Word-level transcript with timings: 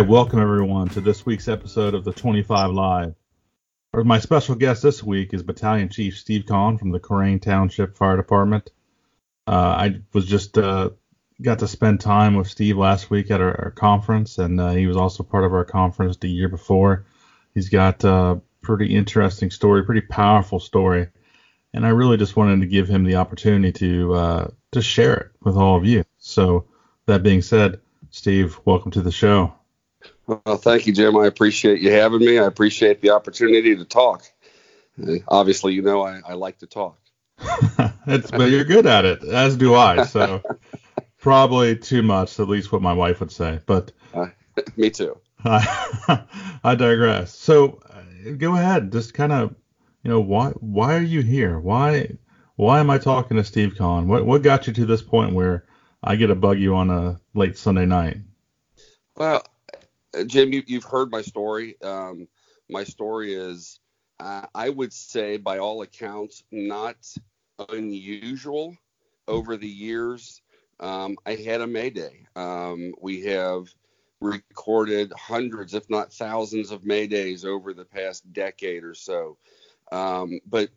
Welcome 0.00 0.38
everyone 0.38 0.88
to 0.90 1.00
this 1.00 1.26
week's 1.26 1.48
episode 1.48 1.94
of 1.94 2.04
the 2.04 2.12
25 2.12 2.70
Live. 2.70 3.14
My 3.92 4.20
special 4.20 4.54
guest 4.54 4.80
this 4.80 5.02
week 5.02 5.34
is 5.34 5.42
Battalion 5.42 5.88
Chief 5.88 6.16
Steve 6.16 6.46
Conn 6.46 6.78
from 6.78 6.92
the 6.92 7.00
Colerain 7.00 7.42
Township 7.42 7.96
Fire 7.96 8.16
Department. 8.16 8.70
Uh, 9.48 9.50
I 9.50 10.00
was 10.12 10.24
just 10.24 10.56
uh, 10.56 10.90
got 11.42 11.58
to 11.58 11.68
spend 11.68 12.00
time 12.00 12.36
with 12.36 12.48
Steve 12.48 12.78
last 12.78 13.10
week 13.10 13.32
at 13.32 13.40
our, 13.40 13.64
our 13.64 13.70
conference, 13.72 14.38
and 14.38 14.60
uh, 14.60 14.70
he 14.70 14.86
was 14.86 14.96
also 14.96 15.24
part 15.24 15.44
of 15.44 15.52
our 15.52 15.64
conference 15.64 16.16
the 16.16 16.30
year 16.30 16.48
before. 16.48 17.04
He's 17.52 17.68
got 17.68 18.04
a 18.04 18.40
pretty 18.62 18.94
interesting 18.94 19.50
story, 19.50 19.84
pretty 19.84 20.02
powerful 20.02 20.60
story, 20.60 21.08
and 21.74 21.84
I 21.84 21.90
really 21.90 22.18
just 22.18 22.36
wanted 22.36 22.60
to 22.60 22.66
give 22.68 22.88
him 22.88 23.02
the 23.02 23.16
opportunity 23.16 23.72
to 23.72 24.14
uh, 24.14 24.48
to 24.72 24.80
share 24.80 25.14
it 25.14 25.30
with 25.42 25.56
all 25.56 25.76
of 25.76 25.84
you. 25.84 26.04
So 26.18 26.66
that 27.06 27.24
being 27.24 27.42
said, 27.42 27.80
Steve, 28.10 28.60
welcome 28.64 28.92
to 28.92 29.02
the 29.02 29.12
show. 29.12 29.57
Well, 30.26 30.56
thank 30.56 30.86
you, 30.86 30.92
Jim. 30.92 31.16
I 31.16 31.26
appreciate 31.26 31.80
you 31.80 31.90
having 31.90 32.20
me. 32.20 32.38
I 32.38 32.44
appreciate 32.44 33.00
the 33.00 33.10
opportunity 33.10 33.74
to 33.76 33.84
talk. 33.84 34.24
Uh, 35.02 35.14
obviously, 35.26 35.74
you 35.74 35.82
know 35.82 36.02
I, 36.02 36.20
I 36.26 36.34
like 36.34 36.58
to 36.58 36.66
talk. 36.66 36.98
but 38.06 38.50
you're 38.50 38.64
good 38.64 38.86
at 38.86 39.04
it, 39.04 39.22
as 39.22 39.56
do 39.56 39.74
I. 39.74 40.04
So 40.04 40.42
probably 41.18 41.76
too 41.76 42.02
much, 42.02 42.38
at 42.40 42.48
least 42.48 42.72
what 42.72 42.82
my 42.82 42.92
wife 42.92 43.20
would 43.20 43.32
say. 43.32 43.60
But 43.64 43.92
uh, 44.12 44.26
me 44.76 44.90
too. 44.90 45.18
I, 45.44 46.24
I 46.64 46.74
digress. 46.74 47.34
So 47.34 47.80
uh, 47.90 48.32
go 48.36 48.54
ahead, 48.54 48.92
just 48.92 49.14
kind 49.14 49.32
of, 49.32 49.54
you 50.02 50.10
know, 50.10 50.20
why 50.20 50.50
why 50.50 50.96
are 50.96 51.02
you 51.02 51.22
here? 51.22 51.58
Why 51.58 52.18
why 52.56 52.80
am 52.80 52.90
I 52.90 52.98
talking 52.98 53.36
to 53.36 53.44
Steve 53.44 53.76
Conn? 53.76 54.08
What 54.08 54.26
what 54.26 54.42
got 54.42 54.66
you 54.66 54.72
to 54.74 54.86
this 54.86 55.02
point 55.02 55.34
where 55.34 55.64
I 56.02 56.16
get 56.16 56.28
to 56.28 56.34
bug 56.34 56.58
you 56.58 56.74
on 56.74 56.90
a 56.90 57.20
late 57.34 57.56
Sunday 57.56 57.86
night? 57.86 58.18
Well, 59.16 59.44
Jim, 60.24 60.52
you, 60.52 60.62
have 60.70 60.84
heard 60.84 61.10
my 61.10 61.22
story. 61.22 61.80
Um, 61.82 62.28
my 62.68 62.84
story 62.84 63.34
is, 63.34 63.80
uh, 64.20 64.46
I 64.54 64.68
would 64.68 64.92
say, 64.92 65.36
by 65.36 65.58
all 65.58 65.82
accounts, 65.82 66.42
not 66.50 66.96
unusual 67.68 68.76
over 69.26 69.56
the 69.56 69.68
years. 69.68 70.42
Um, 70.80 71.16
I 71.26 71.34
had 71.34 71.60
a 71.60 71.66
Mayday. 71.66 72.26
Um, 72.36 72.94
we 73.00 73.22
have 73.22 73.68
recorded 74.20 75.12
hundreds, 75.16 75.74
if 75.74 75.88
not 75.90 76.12
thousands, 76.12 76.70
of 76.70 76.82
Maydays 76.82 77.44
over 77.44 77.72
the 77.72 77.84
past 77.84 78.32
decade 78.32 78.84
or 78.84 78.94
so. 78.94 79.36
Um, 79.90 80.40
but 80.46 80.70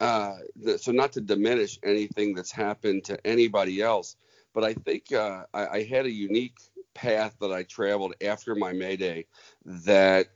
uh, 0.00 0.34
the, 0.56 0.78
so, 0.78 0.92
not 0.92 1.12
to 1.12 1.20
diminish 1.20 1.78
anything 1.82 2.34
that's 2.34 2.52
happened 2.52 3.04
to 3.04 3.26
anybody 3.26 3.82
else, 3.82 4.16
but 4.54 4.64
I 4.64 4.74
think 4.74 5.12
uh, 5.12 5.44
I, 5.52 5.66
I 5.66 5.82
had 5.84 6.06
a 6.06 6.10
unique 6.10 6.56
path 6.94 7.36
that 7.40 7.52
I 7.52 7.62
traveled 7.62 8.14
after 8.22 8.54
my 8.54 8.72
Mayday 8.72 9.26
that 9.64 10.28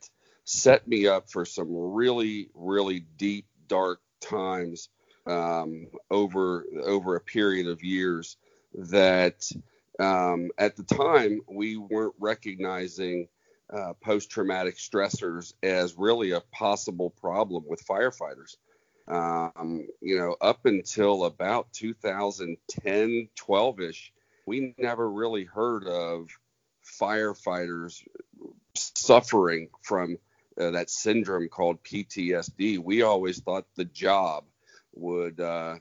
set 0.45 0.87
me 0.87 1.07
up 1.07 1.31
for 1.31 1.45
some 1.45 1.69
really, 1.71 2.49
really 2.55 3.01
deep, 3.01 3.47
dark 3.69 4.01
times 4.21 4.89
um, 5.27 5.87
over 6.11 6.67
over 6.85 7.17
a 7.17 7.21
period 7.21 7.67
of 7.67 7.83
years 7.83 8.37
that 8.75 9.51
um, 9.99 10.51
at 10.59 10.77
the 10.77 10.83
time 10.83 11.41
we 11.49 11.77
weren't 11.77 12.15
recognizing 12.19 13.29
uh, 13.73 13.93
post-traumatic 14.03 14.77
stressors 14.77 15.55
as 15.63 15.97
really 15.97 16.33
a 16.33 16.41
possible 16.53 17.11
problem 17.11 17.65
with 17.67 17.87
firefighters. 17.87 18.57
Um, 19.09 19.87
you 20.01 20.19
know, 20.19 20.37
up 20.41 20.67
until 20.67 21.25
about 21.25 21.73
2010, 21.73 23.29
12ish, 23.37 24.11
we 24.47 24.75
never 24.79 25.11
really 25.11 25.45
heard 25.45 25.87
of 25.87 26.29
firefighters 27.01 28.03
suffering 28.75 29.69
from 29.83 30.19
uh, 30.61 30.71
that 30.71 30.91
syndrome 30.91 31.49
called 31.49 31.83
PTSD. 31.83 32.79
We 32.79 33.03
always 33.03 33.41
thought 33.41 33.67
the 33.77 33.85
job 33.85 34.45
would, 34.95 35.41
uh, 35.41 35.77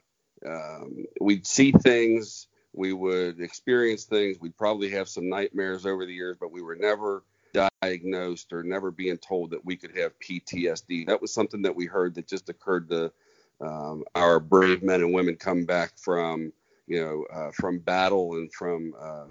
um, 0.46 1.06
we'd 1.20 1.46
see 1.46 1.72
things, 1.72 2.48
we 2.74 2.94
would 2.94 3.42
experience 3.42 4.06
things, 4.06 4.40
we'd 4.40 4.58
probably 4.58 4.90
have 4.92 5.10
some 5.10 5.30
nightmares 5.30 5.86
over 5.86 6.06
the 6.06 6.14
years, 6.14 6.38
but 6.40 6.52
we 6.52 6.62
were 6.62 6.76
never 6.76 7.24
diagnosed 7.54 8.54
or 8.54 8.64
never 8.64 8.92
being 8.92 9.18
told 9.18 9.52
that 9.52 9.66
we 9.66 9.76
could 9.76 9.98
have 9.98 10.18
PTSD. 10.20 11.08
That 11.08 11.22
was 11.22 11.34
something 11.34 11.64
that 11.64 11.76
we 11.76 11.86
heard 11.86 12.16
that 12.16 12.28
just 12.28 12.50
occurred 12.50 12.90
to 12.90 13.12
um, 13.60 14.04
our 14.16 14.40
brave 14.40 14.84
men 14.84 15.02
and 15.02 15.14
women 15.14 15.36
come 15.36 15.66
back 15.66 15.98
from, 15.98 16.54
you 16.88 17.02
know, 17.02 17.26
uh, 17.34 17.52
from 17.52 17.80
battle 17.80 18.36
and 18.36 18.52
from 18.54 18.94
uh, 19.00 19.26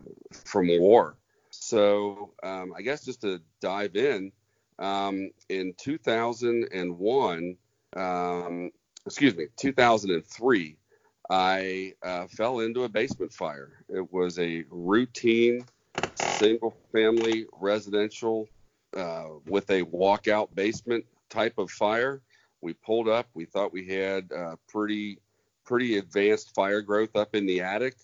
from 0.45 0.69
war. 0.79 1.17
So 1.71 2.33
um, 2.43 2.75
I 2.77 2.83
guess 2.83 3.05
just 3.05 3.21
to 3.21 3.41
dive 3.61 3.95
in, 3.95 4.33
um, 4.81 5.31
in 5.49 5.73
2001, 5.79 7.57
um, 7.95 8.71
excuse 9.07 9.37
me, 9.37 9.47
2003, 9.57 10.77
I 11.31 11.93
uh, 12.03 12.27
fell 12.27 12.59
into 12.59 12.83
a 12.83 12.89
basement 12.89 13.33
fire. 13.33 13.85
It 13.89 14.13
was 14.13 14.37
a 14.41 14.65
routine 14.69 15.65
single 16.17 16.77
family 16.93 17.47
residential 17.53 18.49
uh, 18.97 19.27
with 19.47 19.71
a 19.71 19.83
walkout 19.85 20.53
basement 20.53 21.05
type 21.29 21.57
of 21.57 21.71
fire. 21.71 22.21
We 22.63 22.73
pulled 22.73 23.09
up. 23.09 23.29
We 23.33 23.45
thought 23.45 23.73
we 23.73 23.87
had 23.87 24.33
uh, 24.37 24.57
pretty 24.69 25.21
pretty 25.65 25.99
advanced 25.99 26.53
fire 26.53 26.83
growth 26.83 27.15
up 27.15 27.37
in 27.37 27.47
the 27.47 27.61
attic. 27.61 27.95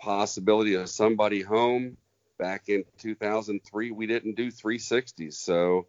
Possibility 0.00 0.74
of 0.74 0.88
somebody 0.88 1.42
home 1.42 1.98
back 2.42 2.68
in 2.68 2.82
2003, 2.98 3.92
we 3.92 4.08
didn't 4.08 4.34
do 4.34 4.50
360s. 4.50 5.34
So 5.34 5.86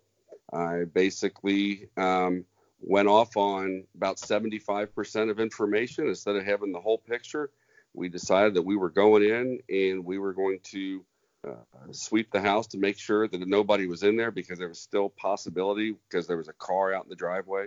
I 0.53 0.83
basically 0.83 1.89
um, 1.97 2.45
went 2.79 3.07
off 3.07 3.35
on 3.35 3.85
about 3.95 4.17
75% 4.17 5.31
of 5.31 5.39
information 5.39 6.07
instead 6.07 6.35
of 6.35 6.45
having 6.45 6.71
the 6.71 6.79
whole 6.79 6.99
picture. 6.99 7.49
We 7.95 8.07
decided 8.07 8.53
that 8.53 8.61
we 8.61 8.75
were 8.75 8.91
going 8.91 9.23
in 9.23 9.59
and 9.67 10.05
we 10.05 10.19
were 10.19 10.33
going 10.33 10.59
to 10.65 11.03
uh, 11.47 11.55
sweep 11.91 12.31
the 12.31 12.39
house 12.39 12.67
to 12.67 12.77
make 12.77 12.99
sure 12.99 13.27
that 13.27 13.47
nobody 13.47 13.87
was 13.87 14.03
in 14.03 14.15
there 14.15 14.29
because 14.29 14.59
there 14.59 14.67
was 14.67 14.79
still 14.79 15.09
possibility 15.09 15.95
because 16.07 16.27
there 16.27 16.37
was 16.37 16.49
a 16.49 16.53
car 16.53 16.93
out 16.93 17.05
in 17.05 17.09
the 17.09 17.15
driveway. 17.15 17.65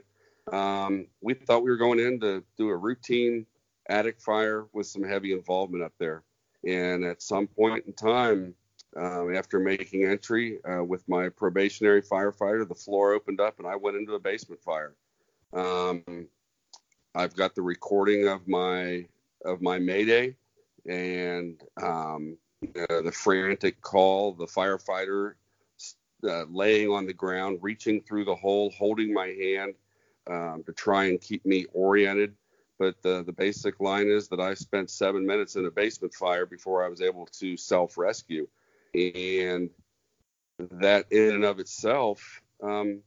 Um, 0.52 1.08
we 1.20 1.34
thought 1.34 1.64
we 1.64 1.70
were 1.70 1.76
going 1.76 1.98
in 1.98 2.20
to 2.20 2.44
do 2.56 2.68
a 2.68 2.76
routine 2.76 3.46
attic 3.88 4.20
fire 4.20 4.64
with 4.72 4.86
some 4.86 5.02
heavy 5.02 5.32
involvement 5.32 5.82
up 5.82 5.94
there. 5.98 6.22
And 6.64 7.04
at 7.04 7.20
some 7.20 7.48
point 7.48 7.86
in 7.86 7.92
time, 7.92 8.54
um, 8.96 9.34
after 9.34 9.58
making 9.58 10.04
entry 10.04 10.58
uh, 10.64 10.82
with 10.82 11.06
my 11.08 11.28
probationary 11.28 12.02
firefighter, 12.02 12.66
the 12.66 12.74
floor 12.74 13.12
opened 13.12 13.40
up 13.40 13.58
and 13.58 13.66
I 13.66 13.76
went 13.76 13.96
into 13.96 14.14
a 14.14 14.18
basement 14.18 14.62
fire. 14.62 14.94
Um, 15.52 16.28
I've 17.14 17.34
got 17.34 17.54
the 17.54 17.62
recording 17.62 18.28
of 18.28 18.46
my 18.48 19.06
of 19.44 19.60
my 19.60 19.78
mayday 19.78 20.34
and 20.88 21.62
um, 21.82 22.36
uh, 22.62 23.02
the 23.02 23.12
frantic 23.12 23.80
call, 23.80 24.32
the 24.32 24.46
firefighter 24.46 25.34
uh, 26.24 26.44
laying 26.50 26.90
on 26.90 27.06
the 27.06 27.12
ground, 27.12 27.58
reaching 27.62 28.00
through 28.02 28.24
the 28.24 28.34
hole, 28.34 28.70
holding 28.70 29.12
my 29.12 29.28
hand 29.28 29.74
um, 30.28 30.62
to 30.64 30.72
try 30.72 31.04
and 31.04 31.20
keep 31.20 31.44
me 31.44 31.66
oriented. 31.72 32.34
But 32.78 33.00
the, 33.02 33.22
the 33.24 33.32
basic 33.32 33.80
line 33.80 34.08
is 34.08 34.28
that 34.28 34.40
I 34.40 34.54
spent 34.54 34.90
seven 34.90 35.26
minutes 35.26 35.56
in 35.56 35.64
a 35.64 35.70
basement 35.70 36.12
fire 36.12 36.44
before 36.44 36.84
I 36.84 36.88
was 36.88 37.00
able 37.00 37.26
to 37.38 37.56
self 37.56 37.96
rescue 37.96 38.46
and 38.96 39.70
that 40.58 41.06
in 41.10 41.34
and 41.34 41.44
of 41.44 41.60
itself 41.60 42.42
um, 42.62 43.00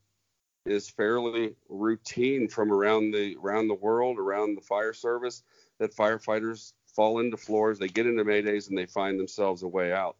is 0.65 0.89
fairly 0.89 1.55
routine 1.67 2.47
from 2.47 2.71
around 2.71 3.11
the 3.11 3.35
around 3.41 3.67
the 3.67 3.75
world, 3.75 4.19
around 4.19 4.55
the 4.55 4.61
fire 4.61 4.93
service, 4.93 5.43
that 5.79 5.95
firefighters 5.95 6.73
fall 6.95 7.19
into 7.19 7.37
floors, 7.37 7.79
they 7.79 7.87
get 7.87 8.05
into 8.05 8.23
maydays, 8.23 8.69
and 8.69 8.77
they 8.77 8.85
find 8.85 9.19
themselves 9.19 9.63
a 9.63 9.67
way 9.67 9.91
out. 9.91 10.15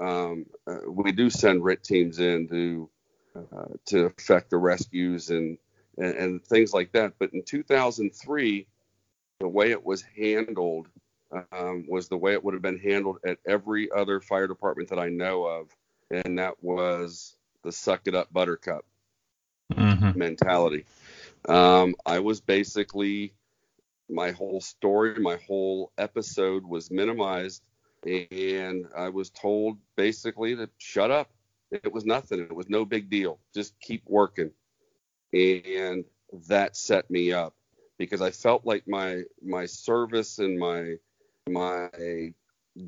Um, 0.00 0.46
uh, 0.66 0.78
we 0.88 1.12
do 1.12 1.28
send 1.28 1.64
RIT 1.64 1.84
teams 1.84 2.18
in 2.18 2.48
to 2.48 2.90
uh, 3.36 3.74
to 3.86 4.04
effect 4.06 4.50
the 4.50 4.56
rescues 4.56 5.30
and, 5.30 5.58
and, 5.98 6.14
and 6.14 6.44
things 6.44 6.72
like 6.72 6.92
that. 6.92 7.14
But 7.18 7.32
in 7.32 7.42
2003, 7.42 8.66
the 9.40 9.48
way 9.48 9.70
it 9.70 9.84
was 9.84 10.02
handled 10.16 10.88
um, 11.52 11.86
was 11.88 12.08
the 12.08 12.16
way 12.16 12.32
it 12.32 12.44
would 12.44 12.54
have 12.54 12.62
been 12.62 12.78
handled 12.78 13.18
at 13.24 13.38
every 13.46 13.90
other 13.90 14.20
fire 14.20 14.46
department 14.46 14.90
that 14.90 14.98
I 14.98 15.08
know 15.08 15.44
of, 15.44 15.68
and 16.10 16.38
that 16.38 16.62
was 16.62 17.36
the 17.62 17.72
suck 17.72 18.02
it 18.06 18.14
up 18.14 18.32
buttercup 18.32 18.84
mm-hmm. 19.72 20.18
mentality. 20.18 20.84
Um, 21.48 21.94
I 22.04 22.20
was 22.20 22.40
basically 22.40 23.34
my 24.08 24.32
whole 24.32 24.60
story, 24.60 25.18
my 25.18 25.38
whole 25.46 25.92
episode 25.96 26.64
was 26.64 26.90
minimized, 26.90 27.62
and 28.04 28.86
I 28.96 29.08
was 29.08 29.30
told 29.30 29.78
basically 29.96 30.56
to 30.56 30.68
shut 30.78 31.10
up. 31.10 31.30
It 31.70 31.92
was 31.92 32.04
nothing. 32.04 32.40
It 32.40 32.54
was 32.54 32.68
no 32.68 32.84
big 32.84 33.08
deal. 33.08 33.38
Just 33.54 33.78
keep 33.80 34.02
working, 34.06 34.50
and 35.32 36.04
that 36.48 36.76
set 36.76 37.10
me 37.10 37.32
up 37.32 37.54
because 37.96 38.20
I 38.20 38.30
felt 38.30 38.66
like 38.66 38.86
my 38.86 39.22
my 39.42 39.64
service 39.64 40.38
and 40.38 40.58
my 40.58 40.96
my 41.48 41.88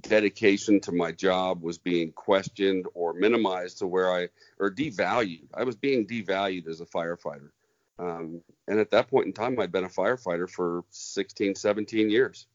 dedication 0.00 0.80
to 0.80 0.92
my 0.92 1.12
job 1.12 1.62
was 1.62 1.78
being 1.78 2.12
questioned 2.12 2.86
or 2.94 3.12
minimized 3.12 3.78
to 3.78 3.86
where 3.86 4.12
I 4.12 4.28
or 4.58 4.70
devalued. 4.70 5.48
I 5.52 5.64
was 5.64 5.76
being 5.76 6.06
devalued 6.06 6.68
as 6.68 6.80
a 6.80 6.86
firefighter. 6.86 7.50
Um, 7.98 8.40
and 8.66 8.80
at 8.80 8.90
that 8.90 9.08
point 9.08 9.26
in 9.26 9.32
time, 9.32 9.58
I'd 9.60 9.72
been 9.72 9.84
a 9.84 9.88
firefighter 9.88 10.48
for 10.48 10.84
16, 10.90 11.54
17 11.54 12.10
years. 12.10 12.46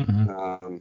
Mm-hmm. 0.00 0.30
Um, 0.30 0.80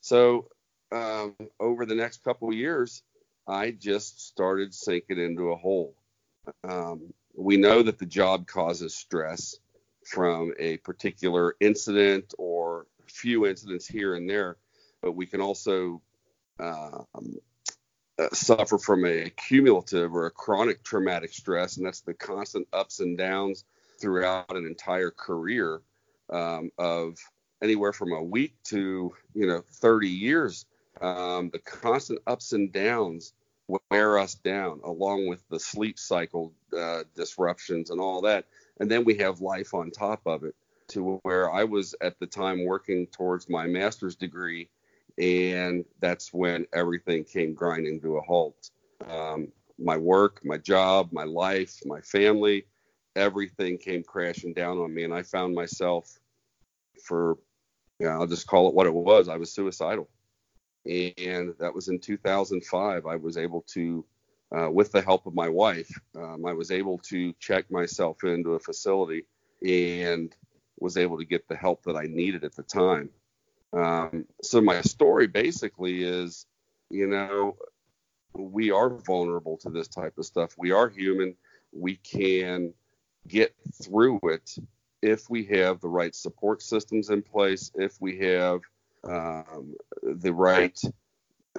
so 0.00 0.48
um, 0.92 1.34
over 1.58 1.86
the 1.86 1.94
next 1.94 2.22
couple 2.22 2.48
of 2.48 2.54
years, 2.54 3.02
I 3.48 3.70
just 3.72 4.26
started 4.26 4.74
sinking 4.74 5.18
into 5.18 5.50
a 5.50 5.56
hole. 5.56 5.94
Um, 6.62 7.12
we 7.34 7.56
know 7.56 7.82
that 7.82 7.98
the 7.98 8.06
job 8.06 8.46
causes 8.46 8.94
stress 8.94 9.56
from 10.04 10.52
a 10.58 10.76
particular 10.78 11.56
incident 11.60 12.34
or 12.38 12.86
few 13.10 13.46
incidents 13.46 13.86
here 13.86 14.14
and 14.14 14.28
there, 14.28 14.56
but 15.02 15.12
we 15.12 15.26
can 15.26 15.40
also 15.40 16.02
uh, 16.58 17.02
uh, 18.18 18.28
suffer 18.32 18.78
from 18.78 19.04
a 19.04 19.30
cumulative 19.30 20.14
or 20.14 20.26
a 20.26 20.30
chronic 20.30 20.82
traumatic 20.82 21.32
stress, 21.32 21.76
and 21.76 21.86
that's 21.86 22.02
the 22.02 22.14
constant 22.14 22.66
ups 22.72 23.00
and 23.00 23.16
downs 23.16 23.64
throughout 24.00 24.56
an 24.56 24.66
entire 24.66 25.10
career 25.10 25.80
um, 26.30 26.70
of 26.78 27.16
anywhere 27.62 27.92
from 27.92 28.12
a 28.12 28.22
week 28.22 28.54
to 28.64 29.12
you 29.34 29.46
know 29.46 29.62
30 29.72 30.08
years. 30.08 30.66
Um, 31.00 31.50
the 31.50 31.60
constant 31.60 32.20
ups 32.26 32.52
and 32.52 32.72
downs 32.72 33.32
wear 33.90 34.18
us 34.18 34.34
down, 34.34 34.80
along 34.84 35.26
with 35.26 35.42
the 35.48 35.60
sleep 35.60 35.98
cycle 35.98 36.52
uh, 36.76 37.04
disruptions 37.14 37.90
and 37.90 38.00
all 38.00 38.22
that. 38.22 38.46
And 38.78 38.90
then 38.90 39.04
we 39.04 39.16
have 39.18 39.40
life 39.40 39.74
on 39.74 39.90
top 39.90 40.22
of 40.26 40.44
it, 40.44 40.54
to 40.90 41.20
where 41.22 41.50
I 41.50 41.64
was 41.64 41.94
at 42.00 42.18
the 42.18 42.26
time 42.26 42.64
working 42.64 43.06
towards 43.06 43.48
my 43.48 43.66
master's 43.66 44.16
degree 44.16 44.68
and 45.18 45.84
that's 46.00 46.32
when 46.32 46.66
everything 46.72 47.24
came 47.24 47.54
grinding 47.54 48.00
to 48.00 48.16
a 48.16 48.20
halt. 48.22 48.70
Um, 49.08 49.48
my 49.78 49.96
work, 49.96 50.40
my 50.44 50.56
job, 50.56 51.10
my 51.12 51.24
life, 51.24 51.78
my 51.84 52.00
family, 52.00 52.66
everything 53.16 53.78
came 53.78 54.02
crashing 54.02 54.54
down 54.54 54.78
on 54.78 54.92
me, 54.92 55.04
and 55.04 55.14
I 55.14 55.22
found 55.22 55.54
myself 55.54 56.18
for, 57.04 57.38
you 57.98 58.06
know, 58.06 58.12
I'll 58.12 58.26
just 58.26 58.46
call 58.46 58.68
it 58.68 58.74
what 58.74 58.86
it 58.86 58.94
was. 58.94 59.28
I 59.28 59.36
was 59.36 59.52
suicidal, 59.52 60.08
and 60.86 61.54
that 61.58 61.74
was 61.74 61.88
in 61.88 61.98
2005. 61.98 63.06
I 63.06 63.16
was 63.16 63.36
able 63.36 63.64
to, 63.74 64.04
uh, 64.56 64.70
with 64.70 64.92
the 64.92 65.02
help 65.02 65.26
of 65.26 65.34
my 65.34 65.48
wife, 65.48 65.90
um, 66.16 66.46
I 66.46 66.52
was 66.52 66.70
able 66.70 66.98
to 67.08 67.32
check 67.34 67.70
myself 67.70 68.24
into 68.24 68.54
a 68.54 68.58
facility 68.58 69.24
and 69.62 70.34
was 70.80 70.96
able 70.96 71.18
to 71.18 71.24
get 71.24 71.46
the 71.48 71.56
help 71.56 71.84
that 71.84 71.96
I 71.96 72.04
needed 72.04 72.44
at 72.44 72.56
the 72.56 72.62
time. 72.62 73.10
Um, 73.72 74.24
so 74.42 74.60
my 74.60 74.80
story 74.80 75.26
basically 75.26 76.02
is, 76.02 76.46
you 76.90 77.06
know, 77.06 77.56
we 78.34 78.70
are 78.70 78.88
vulnerable 78.90 79.56
to 79.58 79.70
this 79.70 79.88
type 79.88 80.18
of 80.18 80.24
stuff. 80.24 80.54
We 80.58 80.72
are 80.72 80.88
human. 80.88 81.36
We 81.72 81.96
can 81.96 82.72
get 83.28 83.54
through 83.82 84.20
it 84.24 84.56
if 85.02 85.30
we 85.30 85.44
have 85.44 85.80
the 85.80 85.88
right 85.88 86.14
support 86.14 86.62
systems 86.62 87.10
in 87.10 87.22
place, 87.22 87.70
if 87.74 88.00
we 88.00 88.18
have 88.18 88.60
um, 89.04 89.74
the 90.02 90.32
right 90.32 90.78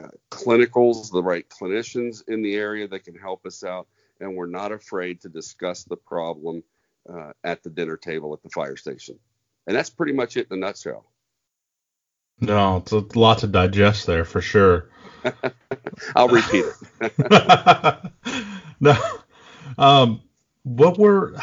uh, 0.01 0.07
clinicals, 0.29 1.11
the 1.11 1.23
right 1.23 1.47
clinicians 1.49 2.27
in 2.27 2.41
the 2.41 2.55
area 2.55 2.87
that 2.87 3.03
can 3.03 3.15
help 3.15 3.45
us 3.45 3.63
out, 3.63 3.87
and 4.19 4.35
we're 4.35 4.45
not 4.45 4.71
afraid 4.71 5.21
to 5.21 5.29
discuss 5.29 5.83
the 5.83 5.97
problem 5.97 6.63
uh, 7.11 7.31
at 7.43 7.63
the 7.63 7.69
dinner 7.69 7.97
table 7.97 8.33
at 8.33 8.43
the 8.43 8.49
fire 8.49 8.75
station. 8.75 9.19
And 9.67 9.75
that's 9.75 9.89
pretty 9.89 10.13
much 10.13 10.37
it 10.37 10.47
in 10.51 10.57
a 10.57 10.59
nutshell. 10.59 11.05
No, 12.39 12.77
it's 12.77 12.91
a 12.91 13.05
lot 13.17 13.39
to 13.39 13.47
digest 13.47 14.07
there 14.07 14.25
for 14.25 14.41
sure. 14.41 14.89
I'll 16.15 16.27
repeat 16.27 16.65
it. 17.01 18.11
no. 18.79 18.95
Um, 19.77 20.21
what 20.63 20.97
were 20.97 21.35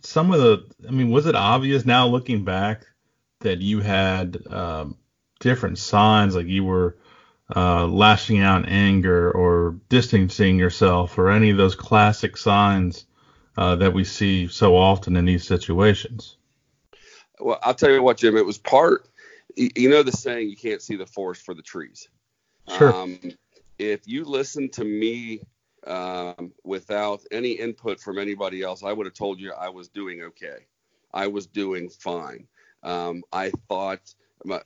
some 0.00 0.32
of 0.32 0.40
the? 0.40 0.66
I 0.88 0.90
mean, 0.90 1.10
was 1.10 1.26
it 1.26 1.34
obvious 1.34 1.84
now 1.84 2.06
looking 2.06 2.44
back 2.44 2.86
that 3.40 3.60
you 3.60 3.80
had 3.80 4.46
um, 4.48 4.96
different 5.40 5.78
signs, 5.78 6.34
like 6.34 6.46
you 6.46 6.64
were 6.64 6.96
uh, 7.54 7.86
lashing 7.86 8.40
out 8.40 8.64
in 8.64 8.68
anger 8.70 9.30
or 9.30 9.78
distancing 9.90 10.58
yourself, 10.58 11.18
or 11.18 11.30
any 11.30 11.50
of 11.50 11.58
those 11.58 11.74
classic 11.74 12.38
signs 12.38 13.04
uh, 13.56 13.76
that 13.76 13.92
we 13.92 14.04
see 14.04 14.48
so 14.48 14.76
often 14.76 15.16
in 15.16 15.24
these 15.24 15.46
situations? 15.46 16.36
Well, 17.38 17.58
I'll 17.62 17.74
tell 17.74 17.90
you 17.90 18.02
what, 18.02 18.16
Jim. 18.16 18.36
It 18.36 18.46
was 18.46 18.58
part 18.58 19.08
you 19.56 19.88
know 19.88 20.02
the 20.02 20.12
saying 20.12 20.50
you 20.50 20.56
can't 20.56 20.82
see 20.82 20.96
the 20.96 21.06
forest 21.06 21.44
for 21.44 21.54
the 21.54 21.62
trees. 21.62 22.08
Sure. 22.76 22.92
Um, 22.92 23.18
if 23.78 24.06
you 24.06 24.24
listen 24.24 24.68
to 24.70 24.84
me 24.84 25.42
um, 25.86 26.52
without 26.64 27.22
any 27.30 27.52
input 27.52 28.00
from 28.00 28.18
anybody 28.18 28.62
else, 28.62 28.82
I 28.82 28.92
would 28.92 29.06
have 29.06 29.14
told 29.14 29.40
you 29.40 29.52
I 29.52 29.68
was 29.68 29.88
doing 29.88 30.22
okay. 30.22 30.66
I 31.12 31.28
was 31.28 31.46
doing 31.46 31.88
fine. 31.88 32.46
Um, 32.82 33.22
I 33.32 33.50
thought 33.68 34.14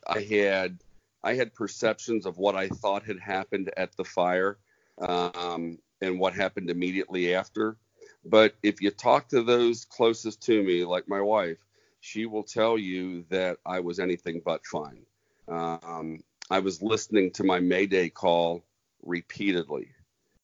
I 0.07 0.21
had 0.21 0.79
I 1.23 1.35
had 1.35 1.53
perceptions 1.53 2.25
of 2.25 2.37
what 2.37 2.55
I 2.55 2.67
thought 2.67 3.03
had 3.03 3.19
happened 3.19 3.71
at 3.77 3.95
the 3.95 4.03
fire 4.03 4.57
um, 4.99 5.77
and 6.01 6.19
what 6.19 6.33
happened 6.33 6.69
immediately 6.69 7.33
after. 7.35 7.77
But 8.25 8.55
if 8.63 8.81
you 8.81 8.91
talk 8.91 9.29
to 9.29 9.43
those 9.43 9.85
closest 9.85 10.41
to 10.43 10.63
me, 10.63 10.85
like 10.85 11.07
my 11.07 11.21
wife, 11.21 11.57
she 11.99 12.25
will 12.25 12.43
tell 12.43 12.77
you 12.77 13.25
that 13.29 13.57
I 13.65 13.79
was 13.79 13.99
anything 13.99 14.41
but 14.43 14.65
fine. 14.65 15.05
Um, 15.47 16.23
I 16.49 16.59
was 16.59 16.81
listening 16.81 17.31
to 17.31 17.43
my 17.43 17.59
Mayday 17.59 18.09
call 18.09 18.63
repeatedly. 19.03 19.89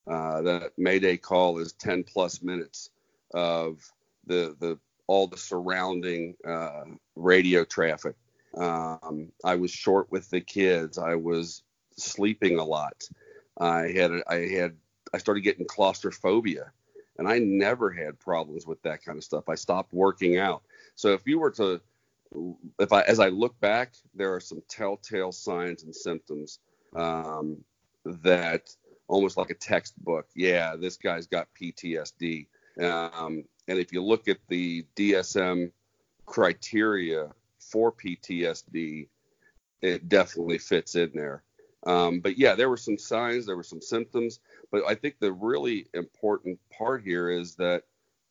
Uh, 0.09 0.41
that 0.41 0.71
Mayday 0.77 1.17
call 1.17 1.57
is 1.59 1.73
10 1.73 2.03
plus 2.03 2.41
minutes 2.41 2.91
of 3.33 3.91
the 4.25 4.55
the 4.59 4.79
all 5.07 5.27
the 5.27 5.37
surrounding 5.37 6.35
uh, 6.45 6.83
radio 7.15 7.63
traffic. 7.63 8.15
Um, 8.55 9.31
I 9.43 9.55
was 9.55 9.71
short 9.71 10.11
with 10.11 10.29
the 10.29 10.41
kids. 10.41 10.97
I 10.97 11.15
was 11.15 11.63
sleeping 11.97 12.59
a 12.59 12.63
lot. 12.63 13.07
I 13.59 13.91
had 13.95 14.11
I 14.27 14.47
had 14.47 14.75
I 15.13 15.17
started 15.17 15.41
getting 15.41 15.65
claustrophobia, 15.65 16.71
and 17.17 17.27
I 17.27 17.39
never 17.39 17.89
had 17.91 18.19
problems 18.19 18.65
with 18.65 18.81
that 18.83 19.03
kind 19.03 19.17
of 19.17 19.23
stuff. 19.23 19.49
I 19.49 19.55
stopped 19.55 19.93
working 19.93 20.37
out. 20.37 20.63
So 20.95 21.13
if 21.13 21.21
you 21.25 21.39
were 21.39 21.51
to, 21.51 21.81
if 22.79 22.91
I, 22.91 23.01
as 23.01 23.19
I 23.19 23.29
look 23.29 23.59
back, 23.59 23.93
there 24.13 24.33
are 24.33 24.39
some 24.39 24.61
telltale 24.67 25.31
signs 25.31 25.83
and 25.83 25.95
symptoms 25.95 26.59
um, 26.95 27.57
that 28.05 28.69
almost 29.07 29.37
like 29.37 29.49
a 29.49 29.55
textbook. 29.55 30.27
Yeah, 30.35 30.75
this 30.75 30.97
guy's 30.97 31.27
got 31.27 31.47
PTSD. 31.59 32.47
Um, 32.81 33.45
and 33.67 33.79
if 33.79 33.91
you 33.91 34.03
look 34.03 34.27
at 34.27 34.37
the 34.47 34.85
DSM 34.95 35.71
criteria 36.25 37.29
for 37.59 37.91
PTSD, 37.91 39.07
it 39.81 40.09
definitely 40.09 40.57
fits 40.57 40.95
in 40.95 41.11
there. 41.13 41.43
Um, 41.85 42.19
but 42.19 42.37
yeah, 42.37 42.55
there 42.55 42.69
were 42.69 42.77
some 42.77 42.97
signs, 42.97 43.45
there 43.45 43.55
were 43.55 43.63
some 43.63 43.81
symptoms. 43.81 44.39
But 44.71 44.83
I 44.87 44.95
think 44.95 45.15
the 45.19 45.31
really 45.31 45.87
important 45.93 46.59
part 46.75 47.03
here 47.03 47.29
is 47.29 47.55
that 47.55 47.83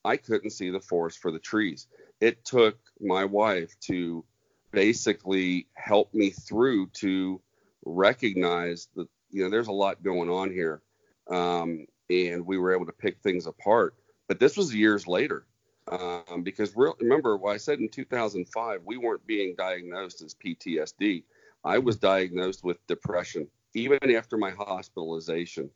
I 0.04 0.16
couldn't 0.16 0.50
see 0.50 0.70
the 0.70 0.80
forest 0.80 1.18
for 1.18 1.30
the 1.30 1.38
trees. 1.38 1.86
It 2.20 2.44
took 2.44 2.78
my 3.00 3.24
wife 3.24 3.74
to 3.82 4.24
basically 4.70 5.66
help 5.74 6.12
me 6.12 6.30
through 6.30 6.88
to 6.88 7.40
recognize 7.84 8.88
that 8.96 9.08
you 9.30 9.42
know 9.42 9.50
there's 9.50 9.68
a 9.68 9.72
lot 9.72 10.02
going 10.02 10.28
on 10.28 10.50
here 10.50 10.82
um, 11.30 11.86
and 12.10 12.46
we 12.46 12.58
were 12.58 12.74
able 12.74 12.86
to 12.86 12.92
pick 12.92 13.20
things 13.20 13.46
apart. 13.46 13.94
But 14.28 14.40
this 14.40 14.56
was 14.56 14.74
years 14.74 15.06
later 15.06 15.46
um, 15.88 16.42
because 16.42 16.74
remember 16.74 17.36
what 17.36 17.52
i 17.52 17.56
said 17.56 17.78
in 17.78 17.88
2005 17.88 18.82
we 18.84 18.96
weren't 18.96 19.26
being 19.26 19.54
diagnosed 19.56 20.22
as 20.22 20.34
ptsd 20.34 21.22
i 21.64 21.78
was 21.78 21.96
diagnosed 21.96 22.64
with 22.64 22.84
depression 22.86 23.46
even 23.74 23.98
after 24.14 24.36
my 24.36 24.50
hospitalization 24.50 25.70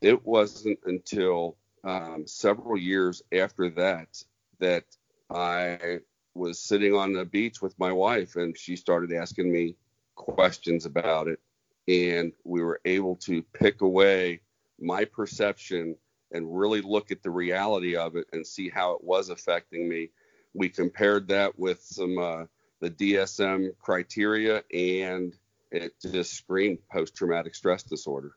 it 0.00 0.24
wasn't 0.26 0.78
until 0.84 1.56
um, 1.84 2.24
several 2.26 2.76
years 2.76 3.22
after 3.32 3.70
that 3.70 4.22
that 4.58 4.84
I 5.30 6.00
was 6.34 6.58
sitting 6.58 6.94
on 6.94 7.12
the 7.12 7.24
beach 7.24 7.62
with 7.62 7.78
my 7.78 7.92
wife 7.92 8.36
and 8.36 8.56
she 8.56 8.76
started 8.76 9.12
asking 9.12 9.50
me 9.50 9.76
questions 10.14 10.84
about 10.86 11.28
it. 11.28 11.40
And 11.88 12.32
we 12.44 12.62
were 12.62 12.80
able 12.84 13.16
to 13.16 13.42
pick 13.42 13.80
away 13.80 14.40
my 14.80 15.04
perception 15.04 15.96
and 16.32 16.58
really 16.58 16.80
look 16.80 17.10
at 17.10 17.22
the 17.22 17.30
reality 17.30 17.96
of 17.96 18.16
it 18.16 18.26
and 18.32 18.46
see 18.46 18.68
how 18.68 18.92
it 18.92 19.04
was 19.04 19.30
affecting 19.30 19.88
me. 19.88 20.10
We 20.52 20.68
compared 20.68 21.28
that 21.28 21.58
with 21.58 21.80
some 21.82 22.18
uh, 22.18 22.44
the 22.80 22.90
DSM 22.90 23.70
criteria 23.78 24.64
and 24.74 25.34
it 25.70 25.94
just 26.02 26.34
screamed 26.34 26.78
post 26.90 27.14
traumatic 27.14 27.54
stress 27.54 27.82
disorder. 27.82 28.32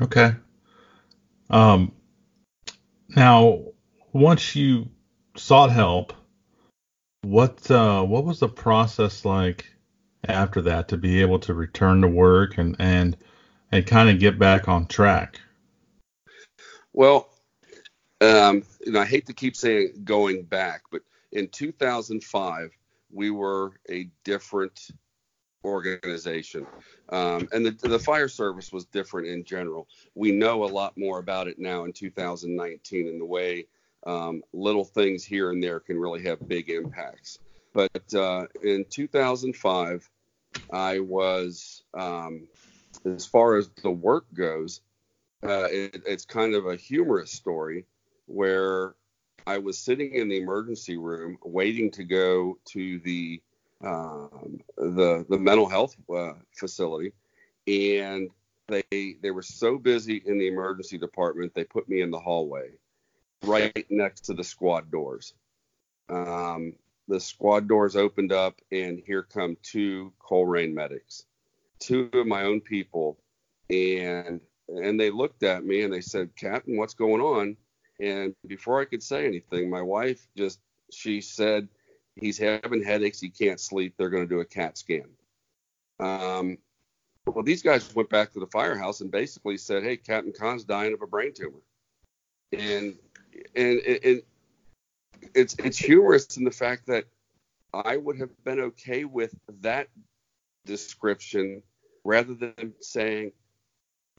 Okay. 0.00 0.34
Um, 1.50 1.92
now, 3.08 3.64
once 4.12 4.56
you 4.56 4.88
sought 5.36 5.70
help, 5.70 6.12
what 7.22 7.70
uh, 7.70 8.02
what 8.02 8.24
was 8.24 8.40
the 8.40 8.48
process 8.48 9.24
like 9.24 9.66
after 10.26 10.62
that 10.62 10.88
to 10.88 10.96
be 10.96 11.20
able 11.20 11.38
to 11.40 11.54
return 11.54 12.00
to 12.02 12.08
work 12.08 12.58
and 12.58 12.76
and 12.78 13.16
and 13.72 13.86
kind 13.86 14.10
of 14.10 14.18
get 14.18 14.38
back 14.38 14.68
on 14.68 14.86
track? 14.86 15.40
Well, 16.92 17.28
um, 18.20 18.62
know, 18.92 19.00
I 19.00 19.06
hate 19.06 19.26
to 19.26 19.32
keep 19.32 19.56
saying 19.56 20.02
going 20.04 20.42
back, 20.42 20.82
but 20.90 21.02
in 21.32 21.48
2005 21.48 22.70
we 23.10 23.30
were 23.30 23.72
a 23.88 24.08
different 24.24 24.88
organization, 25.64 26.66
um, 27.10 27.48
and 27.52 27.66
the 27.66 27.88
the 27.88 27.98
fire 27.98 28.28
service 28.28 28.72
was 28.72 28.84
different 28.86 29.28
in 29.28 29.44
general. 29.44 29.88
We 30.14 30.32
know 30.32 30.64
a 30.64 30.66
lot 30.66 30.96
more 30.96 31.18
about 31.18 31.48
it 31.48 31.58
now 31.58 31.84
in 31.84 31.92
2019, 31.92 33.08
and 33.08 33.20
the 33.20 33.24
way 33.24 33.66
um, 34.06 34.42
little 34.52 34.84
things 34.84 35.24
here 35.24 35.50
and 35.50 35.62
there 35.62 35.80
can 35.80 35.98
really 35.98 36.22
have 36.24 36.46
big 36.48 36.70
impacts. 36.70 37.38
But 37.72 38.14
uh, 38.14 38.46
in 38.62 38.84
2005, 38.88 40.08
I 40.72 41.00
was, 41.00 41.82
um, 41.92 42.46
as 43.04 43.26
far 43.26 43.56
as 43.56 43.68
the 43.82 43.90
work 43.90 44.26
goes, 44.32 44.80
uh, 45.42 45.68
it, 45.70 46.02
it's 46.06 46.24
kind 46.24 46.54
of 46.54 46.66
a 46.66 46.76
humorous 46.76 47.32
story 47.32 47.86
where 48.26 48.94
I 49.46 49.58
was 49.58 49.78
sitting 49.78 50.14
in 50.14 50.28
the 50.28 50.38
emergency 50.38 50.96
room 50.96 51.36
waiting 51.44 51.90
to 51.92 52.04
go 52.04 52.58
to 52.66 52.98
the 53.00 53.42
um, 53.82 54.60
the 54.76 55.24
the 55.28 55.38
mental 55.38 55.68
health 55.68 55.96
uh, 56.14 56.34
facility, 56.52 57.12
and 57.66 58.30
they 58.68 59.16
they 59.22 59.30
were 59.30 59.42
so 59.42 59.78
busy 59.78 60.22
in 60.24 60.38
the 60.38 60.48
emergency 60.48 60.98
department 60.98 61.54
they 61.54 61.64
put 61.64 61.88
me 61.88 62.00
in 62.00 62.10
the 62.10 62.18
hallway, 62.18 62.70
right 63.44 63.86
next 63.90 64.22
to 64.22 64.34
the 64.34 64.44
squad 64.44 64.90
doors. 64.90 65.34
Um, 66.08 66.74
the 67.08 67.20
squad 67.20 67.68
doors 67.68 67.96
opened 67.96 68.32
up, 68.32 68.60
and 68.72 69.02
here 69.04 69.22
come 69.22 69.56
two 69.62 70.12
Colerain 70.18 70.72
medics, 70.72 71.24
two 71.78 72.08
of 72.14 72.26
my 72.26 72.44
own 72.44 72.60
people, 72.60 73.18
and 73.70 74.40
and 74.68 74.98
they 74.98 75.10
looked 75.10 75.42
at 75.42 75.64
me 75.64 75.82
and 75.82 75.92
they 75.92 76.00
said, 76.00 76.30
"Captain, 76.36 76.76
what's 76.76 76.94
going 76.94 77.20
on?" 77.20 77.56
And 78.00 78.34
before 78.46 78.80
I 78.80 78.86
could 78.86 79.02
say 79.02 79.26
anything, 79.26 79.70
my 79.70 79.82
wife 79.82 80.26
just 80.36 80.60
she 80.90 81.20
said, 81.20 81.68
"He's 82.16 82.38
having 82.38 82.82
headaches. 82.82 83.20
He 83.20 83.30
can't 83.30 83.60
sleep. 83.60 83.94
They're 83.96 84.10
going 84.10 84.28
to 84.28 84.34
do 84.34 84.40
a 84.40 84.44
CAT 84.44 84.78
scan." 84.78 85.08
Um, 86.00 86.58
well, 87.26 87.44
these 87.44 87.62
guys 87.62 87.94
went 87.94 88.10
back 88.10 88.32
to 88.32 88.40
the 88.40 88.46
firehouse 88.46 89.00
and 89.00 89.10
basically 89.10 89.56
said, 89.56 89.82
"Hey, 89.82 89.96
Captain 89.96 90.32
Conn's 90.32 90.64
dying 90.64 90.92
of 90.92 91.02
a 91.02 91.06
brain 91.06 91.32
tumor," 91.32 91.62
and 92.52 92.96
and, 93.54 93.80
and 93.80 94.22
it's 95.34 95.56
it's 95.58 95.78
humorous 95.78 96.36
in 96.36 96.44
the 96.44 96.50
fact 96.50 96.86
that 96.86 97.06
I 97.72 97.96
would 97.96 98.18
have 98.18 98.44
been 98.44 98.60
okay 98.60 99.04
with 99.04 99.34
that 99.60 99.88
description 100.64 101.62
rather 102.04 102.34
than 102.34 102.74
saying 102.80 103.32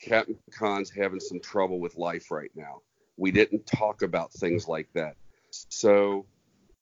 Captain 0.01 0.37
Conn's 0.57 0.89
having 0.89 1.19
some 1.19 1.39
trouble 1.39 1.79
with 1.79 1.95
life 1.95 2.31
right 2.31 2.51
now. 2.55 2.81
We 3.17 3.31
didn't 3.31 3.65
talk 3.65 4.01
about 4.01 4.33
things 4.33 4.67
like 4.67 4.91
that. 4.93 5.15
So 5.51 6.25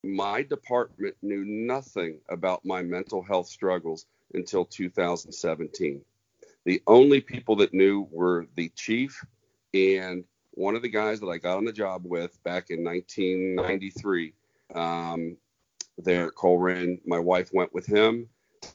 my 0.03 0.43
department 0.43 1.15
knew 1.22 1.45
nothing 1.45 2.19
about 2.29 2.65
my 2.65 2.81
mental 2.81 3.22
health 3.22 3.48
struggles 3.48 4.05
until 4.33 4.65
2017. 4.65 6.01
The 6.65 6.81
only 6.88 7.22
people 7.22 7.55
that 7.57 7.74
knew 7.74 8.07
were 8.12 8.48
the 8.55 8.69
chief 8.75 9.24
and 9.74 10.24
one 10.51 10.75
of 10.75 10.81
the 10.81 10.89
guys 10.89 11.19
that 11.19 11.27
I 11.27 11.38
got 11.38 11.57
on 11.57 11.65
the 11.65 11.72
job 11.72 12.03
with 12.05 12.41
back 12.43 12.69
in 12.69 12.83
1993 12.83 14.33
um, 14.75 15.38
there 15.98 16.27
at 16.27 16.36
Colerain. 16.36 17.00
My 17.05 17.19
wife 17.19 17.50
went 17.53 17.74
with 17.74 17.86
him 17.86 18.27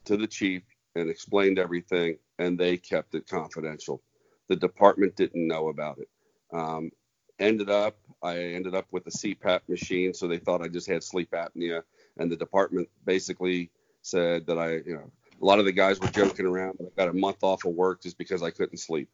to 0.04 0.16
the 0.16 0.26
chief 0.26 0.62
and 0.96 1.08
explained 1.08 1.58
everything, 1.58 2.18
and 2.38 2.58
they 2.58 2.76
kept 2.76 3.14
it 3.14 3.28
confidential. 3.28 4.02
The 4.48 4.56
department 4.56 5.16
didn't 5.16 5.46
know 5.46 5.68
about 5.68 5.98
it. 5.98 6.08
Um, 6.52 6.90
ended 7.38 7.70
up, 7.70 7.96
I 8.22 8.38
ended 8.38 8.74
up 8.74 8.86
with 8.90 9.06
a 9.06 9.10
CPAP 9.10 9.60
machine, 9.68 10.14
so 10.14 10.26
they 10.26 10.38
thought 10.38 10.62
I 10.62 10.68
just 10.68 10.88
had 10.88 11.02
sleep 11.02 11.30
apnea, 11.32 11.82
and 12.16 12.30
the 12.30 12.36
department 12.36 12.88
basically 13.04 13.70
said 14.02 14.46
that 14.46 14.58
I, 14.58 14.76
you 14.76 14.94
know, 14.94 15.10
a 15.40 15.44
lot 15.44 15.58
of 15.58 15.64
the 15.64 15.72
guys 15.72 16.00
were 16.00 16.08
joking 16.08 16.46
around. 16.46 16.78
I 16.80 16.86
got 16.96 17.08
a 17.08 17.12
month 17.12 17.42
off 17.42 17.64
of 17.64 17.74
work 17.74 18.02
just 18.02 18.18
because 18.18 18.42
I 18.42 18.50
couldn't 18.50 18.78
sleep. 18.78 19.08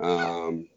Um, 0.00 0.68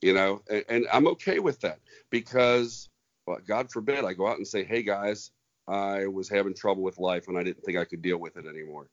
you 0.00 0.14
know, 0.14 0.42
and, 0.50 0.64
and 0.68 0.86
I'm 0.92 1.08
okay 1.08 1.38
with 1.40 1.60
that 1.60 1.80
because, 2.10 2.88
well, 3.26 3.38
God 3.46 3.70
forbid, 3.70 4.04
I 4.04 4.14
go 4.14 4.26
out 4.26 4.38
and 4.38 4.46
say, 4.46 4.64
hey 4.64 4.82
guys, 4.82 5.30
I 5.66 6.06
was 6.06 6.28
having 6.28 6.54
trouble 6.54 6.82
with 6.82 6.98
life 6.98 7.28
and 7.28 7.36
I 7.36 7.42
didn't 7.42 7.64
think 7.64 7.76
I 7.76 7.84
could 7.84 8.00
deal 8.00 8.18
with 8.18 8.36
it 8.36 8.46
anymore. 8.46 8.88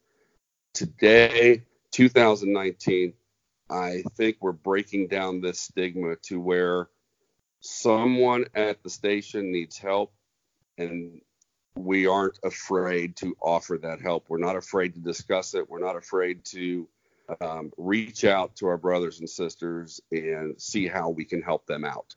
Today, 0.74 1.63
2019, 1.91 3.13
I 3.69 4.03
think 4.15 4.38
we're 4.41 4.51
breaking 4.51 5.07
down 5.07 5.39
this 5.39 5.62
stigma 5.62 6.17
to 6.24 6.39
where 6.39 6.89
someone 7.65 8.45
at 8.53 8.84
the 8.84 8.89
station 8.89 9.51
needs 9.51 9.77
help 9.77 10.13
and 10.77 11.22
we 11.75 12.07
aren't 12.07 12.39
afraid 12.43 13.15
to 13.17 13.36
offer 13.41 13.77
that 13.81 14.01
help. 14.01 14.25
We're 14.29 14.38
not 14.38 14.55
afraid 14.55 14.93
to 14.93 15.00
discuss 15.00 15.53
it. 15.53 15.69
We're 15.69 15.79
not 15.79 15.98
afraid 15.98 16.45
to 16.45 16.88
um, 17.41 17.72
reach 17.77 18.24
out 18.24 18.55
to 18.57 18.67
our 18.67 18.77
brothers 18.77 19.19
and 19.19 19.29
sisters 19.29 20.00
and 20.12 20.60
see 20.62 20.88
how 20.88 21.10
we 21.10 21.25
can 21.25 21.41
help 21.41 21.65
them 21.65 21.84
out, 21.84 22.15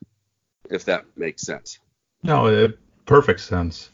if 0.71 0.85
that 0.85 1.05
makes 1.17 1.43
sense. 1.43 1.79
No, 2.23 2.47
it 2.47 2.79
perfect 3.07 3.41
sense. 3.41 3.91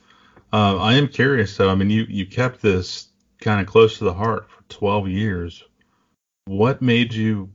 Uh, 0.53 0.77
I 0.77 0.95
am 0.95 1.09
curious 1.09 1.57
though. 1.57 1.71
I 1.71 1.75
mean, 1.75 1.91
you 1.91 2.05
you 2.09 2.27
kept 2.27 2.61
this 2.61 3.09
kind 3.41 3.61
of 3.61 3.67
close 3.67 3.99
to 3.99 4.05
the 4.05 4.15
heart 4.15 4.51
for 4.51 4.63
12 4.69 5.09
years. 5.09 5.65
What 6.47 6.83
made 6.83 7.15
you 7.15 7.51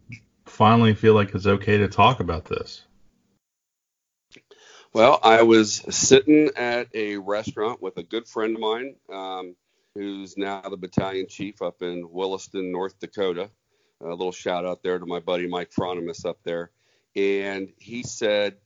finally 0.45 0.93
feel 0.95 1.13
like 1.13 1.35
it's 1.35 1.45
okay 1.45 1.77
to 1.77 1.87
talk 1.87 2.19
about 2.19 2.45
this? 2.45 2.85
Well, 4.91 5.19
I 5.21 5.43
was 5.43 5.75
sitting 5.95 6.49
at 6.55 6.87
a 6.93 7.17
restaurant 7.17 7.81
with 7.81 7.97
a 7.97 8.03
good 8.03 8.27
friend 8.27 8.55
of 8.55 8.61
mine. 8.61 8.95
Um, 9.11 9.55
who's 9.95 10.37
now 10.37 10.61
the 10.61 10.77
battalion 10.77 11.27
chief 11.27 11.61
up 11.61 11.81
in 11.81 12.09
Williston, 12.09 12.71
North 12.71 12.99
Dakota. 12.99 13.49
A 14.01 14.07
little 14.07 14.31
shout 14.31 14.65
out 14.65 14.81
there 14.81 14.97
to 14.97 15.05
my 15.05 15.19
buddy 15.19 15.47
Mike 15.47 15.71
Fronimus 15.71 16.25
up 16.25 16.39
there. 16.43 16.71
And 17.15 17.73
he 17.77 18.03
said, 18.03 18.57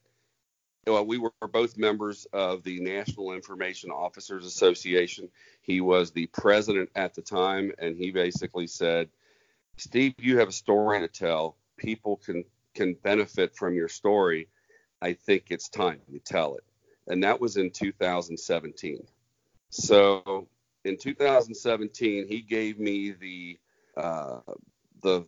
well, 0.85 1.05
we 1.05 1.17
were 1.17 1.31
both 1.51 1.77
members 1.77 2.27
of 2.33 2.63
the 2.63 2.79
National 2.81 3.31
Information 3.31 3.89
Officers 3.89 4.45
Association. 4.45 5.29
He 5.61 5.81
was 5.81 6.11
the 6.11 6.27
president 6.27 6.89
at 6.93 7.15
the 7.15 7.21
time, 7.21 7.71
and 7.79 7.97
he 7.97 8.11
basically 8.11 8.67
said, 8.67 9.09
Steve, 9.77 10.13
you 10.19 10.37
have 10.39 10.49
a 10.49 10.53
story 10.53 10.99
to 10.99 11.07
tell. 11.07 11.57
People 11.77 12.17
can 12.17 12.43
can 12.75 12.95
benefit 12.95 13.55
from 13.55 13.75
your 13.75 13.87
story. 13.87 14.49
I 15.03 15.13
think 15.13 15.48
it's 15.50 15.67
time 15.67 16.00
you 16.07 16.19
tell 16.19 16.55
it. 16.55 16.63
And 17.07 17.24
that 17.24 17.41
was 17.41 17.57
in 17.57 17.72
2017. 17.72 19.05
So 19.69 20.48
in 20.86 20.98
2017, 20.98 22.25
he 22.27 22.41
gave 22.41 22.79
me 22.79 23.12
the 23.12 23.60
uh, 23.98 24.39
the 25.01 25.25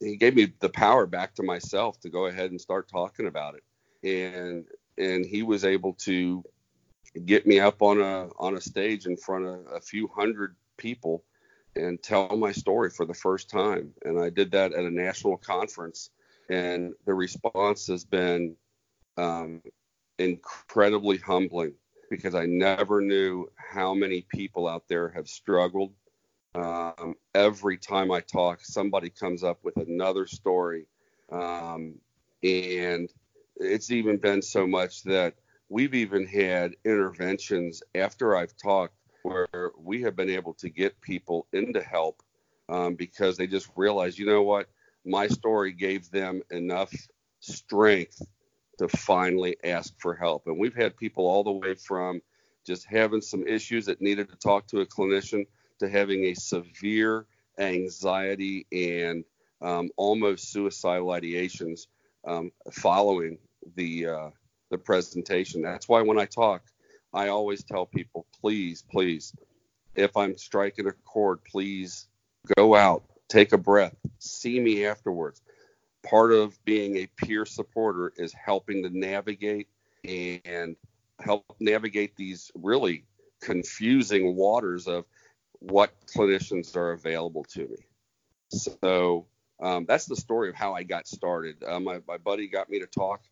he 0.00 0.16
gave 0.16 0.36
me 0.36 0.52
the 0.60 0.68
power 0.68 1.06
back 1.06 1.34
to 1.36 1.42
myself 1.42 1.98
to 2.00 2.10
go 2.10 2.26
ahead 2.26 2.50
and 2.50 2.60
start 2.60 2.88
talking 2.88 3.26
about 3.26 3.54
it, 3.54 3.64
and 4.06 4.66
and 4.98 5.24
he 5.24 5.42
was 5.42 5.64
able 5.64 5.94
to 5.94 6.44
get 7.24 7.46
me 7.46 7.60
up 7.60 7.80
on 7.80 8.02
a 8.02 8.28
on 8.38 8.56
a 8.56 8.60
stage 8.60 9.06
in 9.06 9.16
front 9.16 9.46
of 9.46 9.60
a 9.72 9.80
few 9.80 10.06
hundred 10.08 10.54
people 10.76 11.24
and 11.76 12.02
tell 12.02 12.36
my 12.36 12.52
story 12.52 12.90
for 12.90 13.06
the 13.06 13.14
first 13.14 13.48
time. 13.48 13.94
And 14.04 14.20
I 14.20 14.28
did 14.28 14.50
that 14.50 14.74
at 14.74 14.84
a 14.84 14.90
national 14.90 15.38
conference, 15.38 16.10
and 16.50 16.92
the 17.06 17.14
response 17.14 17.86
has 17.86 18.04
been 18.04 18.56
um, 19.16 19.62
incredibly 20.18 21.18
humbling 21.18 21.74
because 22.10 22.34
I 22.34 22.46
never 22.46 23.00
knew 23.00 23.50
how 23.56 23.94
many 23.94 24.26
people 24.28 24.68
out 24.68 24.84
there 24.88 25.08
have 25.10 25.28
struggled. 25.28 25.92
Um, 26.54 27.14
every 27.34 27.76
time 27.76 28.12
I 28.12 28.20
talk, 28.20 28.60
somebody 28.62 29.10
comes 29.10 29.42
up 29.42 29.58
with 29.64 29.76
another 29.76 30.26
story. 30.26 30.86
Um, 31.32 31.94
and 32.42 33.10
it's 33.56 33.90
even 33.90 34.18
been 34.18 34.42
so 34.42 34.66
much 34.66 35.02
that 35.04 35.34
we've 35.68 35.94
even 35.94 36.26
had 36.26 36.76
interventions 36.84 37.82
after 37.94 38.36
I've 38.36 38.56
talked 38.56 38.94
where 39.22 39.70
we 39.78 40.02
have 40.02 40.14
been 40.14 40.28
able 40.28 40.52
to 40.54 40.68
get 40.68 41.00
people 41.00 41.46
into 41.52 41.80
help 41.82 42.22
um, 42.68 42.94
because 42.94 43.36
they 43.36 43.46
just 43.46 43.68
realize, 43.74 44.18
you 44.18 44.26
know 44.26 44.42
what, 44.42 44.68
my 45.04 45.26
story 45.26 45.72
gave 45.72 46.10
them 46.10 46.42
enough 46.50 46.92
strength 47.40 48.20
to 48.78 48.88
finally 48.88 49.56
ask 49.64 49.94
for 49.98 50.14
help. 50.14 50.46
And 50.46 50.58
we've 50.58 50.74
had 50.74 50.96
people 50.96 51.26
all 51.26 51.44
the 51.44 51.52
way 51.52 51.74
from 51.74 52.20
just 52.66 52.86
having 52.86 53.20
some 53.20 53.46
issues 53.46 53.86
that 53.86 54.00
needed 54.00 54.28
to 54.30 54.36
talk 54.36 54.66
to 54.68 54.80
a 54.80 54.86
clinician 54.86 55.46
to 55.78 55.88
having 55.88 56.24
a 56.24 56.34
severe 56.34 57.26
anxiety 57.58 58.66
and 58.72 59.24
um, 59.60 59.90
almost 59.96 60.50
suicidal 60.50 61.08
ideations 61.08 61.86
um, 62.26 62.50
following 62.72 63.38
the 63.76 64.06
uh, 64.06 64.30
the 64.70 64.78
presentation. 64.78 65.62
That's 65.62 65.88
why 65.88 66.02
when 66.02 66.18
I 66.18 66.24
talk, 66.24 66.62
I 67.12 67.28
always 67.28 67.62
tell 67.62 67.86
people, 67.86 68.26
please, 68.40 68.82
please 68.82 69.32
if 69.94 70.16
I'm 70.16 70.36
striking 70.36 70.86
a 70.86 70.92
chord, 70.92 71.44
please 71.44 72.08
go 72.56 72.74
out, 72.74 73.04
take 73.28 73.52
a 73.52 73.58
breath, 73.58 73.96
see 74.18 74.58
me 74.60 74.86
afterwards. 74.86 75.40
Part 76.04 76.32
of 76.32 76.62
being 76.64 76.98
a 76.98 77.06
peer 77.06 77.46
supporter 77.46 78.12
is 78.16 78.32
helping 78.32 78.82
to 78.82 78.90
navigate 78.90 79.68
and 80.04 80.76
help 81.20 81.44
navigate 81.60 82.16
these 82.16 82.50
really 82.54 83.04
confusing 83.40 84.36
waters 84.36 84.86
of 84.86 85.04
what 85.60 85.92
clinicians 86.06 86.76
are 86.76 86.92
available 86.92 87.44
to 87.44 87.60
me. 87.60 87.86
So 88.50 89.26
um, 89.62 89.86
that's 89.86 90.06
the 90.06 90.16
story 90.16 90.48
of 90.48 90.54
how 90.54 90.74
I 90.74 90.82
got 90.82 91.06
started. 91.06 91.62
Uh, 91.64 91.80
my, 91.80 92.00
my 92.06 92.18
buddy 92.18 92.48
got 92.48 92.68
me 92.68 92.80
to 92.80 92.86
talk, 92.86 93.22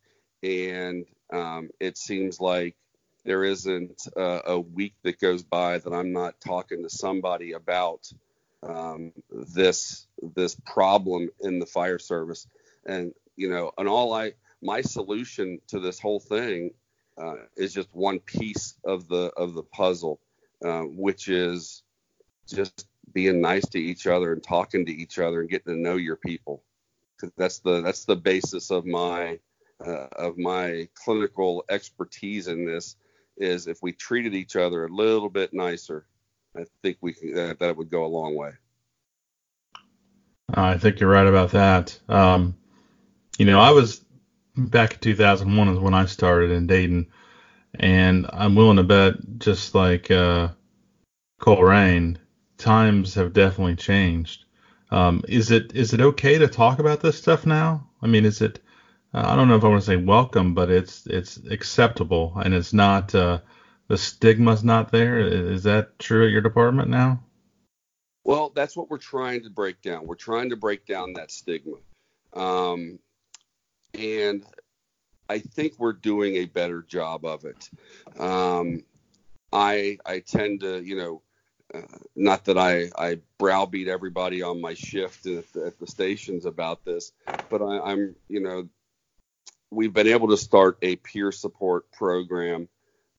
and 0.42 1.04
um, 1.32 1.70
it 1.80 1.98
seems 1.98 2.40
like 2.40 2.76
there 3.24 3.44
isn't 3.44 4.06
a, 4.16 4.40
a, 4.46 4.60
week 4.60 4.94
that 5.02 5.20
goes 5.20 5.42
by 5.42 5.78
that 5.78 5.92
I'm 5.92 6.12
not 6.12 6.40
talking 6.40 6.82
to 6.82 6.90
somebody 6.90 7.52
about 7.52 8.10
um, 8.62 9.12
this 9.30 10.06
this 10.34 10.56
problem 10.66 11.30
in 11.40 11.58
the 11.58 11.66
fire 11.66 11.98
service. 11.98 12.46
And 12.86 13.12
you 13.36 13.50
know, 13.50 13.72
and 13.78 13.88
all 13.88 14.12
I 14.12 14.32
my 14.60 14.80
solution 14.80 15.60
to 15.68 15.80
this 15.80 15.98
whole 15.98 16.20
thing 16.20 16.72
uh, 17.18 17.34
is 17.56 17.72
just 17.72 17.94
one 17.94 18.20
piece 18.20 18.74
of 18.84 19.08
the 19.08 19.32
of 19.36 19.54
the 19.54 19.62
puzzle, 19.62 20.20
uh, 20.64 20.82
which 20.82 21.28
is 21.28 21.82
just 22.48 22.86
being 23.12 23.40
nice 23.40 23.66
to 23.68 23.78
each 23.78 24.06
other 24.06 24.32
and 24.32 24.42
talking 24.42 24.86
to 24.86 24.92
each 24.92 25.18
other 25.18 25.40
and 25.40 25.50
getting 25.50 25.74
to 25.74 25.80
know 25.80 25.96
your 25.96 26.16
people. 26.16 26.62
That's 27.36 27.60
the 27.60 27.80
that's 27.82 28.04
the 28.04 28.16
basis 28.16 28.70
of 28.70 28.86
my 28.86 29.38
uh, 29.84 30.06
of 30.16 30.38
my 30.38 30.88
clinical 30.94 31.64
expertise 31.68 32.48
in 32.48 32.64
this 32.64 32.96
is 33.36 33.66
if 33.66 33.82
we 33.82 33.92
treated 33.92 34.34
each 34.34 34.56
other 34.56 34.84
a 34.84 34.88
little 34.88 35.28
bit 35.28 35.52
nicer, 35.52 36.06
I 36.56 36.64
think 36.82 36.98
we 37.00 37.14
can, 37.14 37.36
uh, 37.36 37.54
that 37.60 37.76
would 37.76 37.90
go 37.90 38.04
a 38.04 38.06
long 38.06 38.34
way. 38.34 38.52
I 40.54 40.76
think 40.76 41.00
you're 41.00 41.10
right 41.10 41.26
about 41.26 41.52
that. 41.52 41.98
Um, 42.08 42.56
you 43.38 43.46
know, 43.46 43.60
I 43.60 43.70
was 43.70 44.04
back 44.56 44.94
in 44.94 44.98
2001 45.00 45.68
is 45.68 45.78
when 45.78 45.94
I 45.94 46.06
started 46.06 46.50
in 46.50 46.66
Dayton, 46.66 47.08
and 47.74 48.26
I'm 48.32 48.54
willing 48.54 48.76
to 48.76 48.82
bet, 48.82 49.14
just 49.38 49.74
like 49.74 50.10
uh, 50.10 50.48
Colerain, 51.40 52.18
times 52.58 53.14
have 53.14 53.32
definitely 53.32 53.76
changed. 53.76 54.44
Um, 54.90 55.24
is 55.26 55.50
it 55.50 55.72
is 55.74 55.94
it 55.94 56.00
okay 56.00 56.38
to 56.38 56.48
talk 56.48 56.78
about 56.78 57.00
this 57.00 57.16
stuff 57.16 57.46
now? 57.46 57.88
I 58.02 58.06
mean, 58.06 58.24
is 58.26 58.42
it 58.42 58.60
uh, 59.14 59.22
I 59.24 59.36
don't 59.36 59.48
know 59.48 59.56
if 59.56 59.64
I 59.64 59.68
want 59.68 59.82
to 59.82 59.86
say 59.86 59.96
welcome, 59.96 60.54
but 60.54 60.70
it's 60.70 61.06
it's 61.06 61.38
acceptable 61.50 62.34
and 62.44 62.52
it's 62.52 62.72
not 62.72 63.14
uh, 63.14 63.40
the 63.88 63.96
stigma's 63.98 64.64
not 64.64 64.92
there. 64.92 65.18
Is 65.20 65.62
that 65.64 65.98
true 65.98 66.26
at 66.26 66.32
your 66.32 66.40
department 66.40 66.88
now? 66.88 67.22
Well, 68.24 68.52
that's 68.54 68.76
what 68.76 68.88
we're 68.88 68.98
trying 68.98 69.42
to 69.44 69.50
break 69.50 69.82
down. 69.82 70.06
We're 70.06 70.14
trying 70.14 70.50
to 70.50 70.56
break 70.56 70.86
down 70.86 71.14
that 71.14 71.30
stigma, 71.30 71.76
um, 72.34 72.98
and 73.94 74.44
I 75.28 75.38
think 75.38 75.74
we're 75.78 75.92
doing 75.92 76.36
a 76.36 76.46
better 76.46 76.82
job 76.82 77.24
of 77.24 77.44
it. 77.44 77.70
Um, 78.18 78.84
I 79.52 79.98
I 80.04 80.20
tend 80.20 80.60
to 80.60 80.82
you 80.82 80.96
know. 80.96 81.22
Uh, 81.74 81.80
not 82.14 82.44
that 82.44 82.58
I, 82.58 82.90
I 82.98 83.20
browbeat 83.38 83.88
everybody 83.88 84.42
on 84.42 84.60
my 84.60 84.74
shift 84.74 85.24
at 85.24 85.50
the, 85.54 85.68
at 85.68 85.78
the 85.78 85.86
stations 85.86 86.44
about 86.44 86.84
this, 86.84 87.12
but 87.48 87.62
I, 87.62 87.80
I'm, 87.80 88.14
you 88.28 88.40
know, 88.40 88.68
we've 89.72 89.92
been 89.92 90.06
able 90.06 90.28
to 90.28 90.36
start 90.36 90.78
a 90.82 90.96
peer 90.96 91.32
support 91.32 91.90
program 91.92 92.68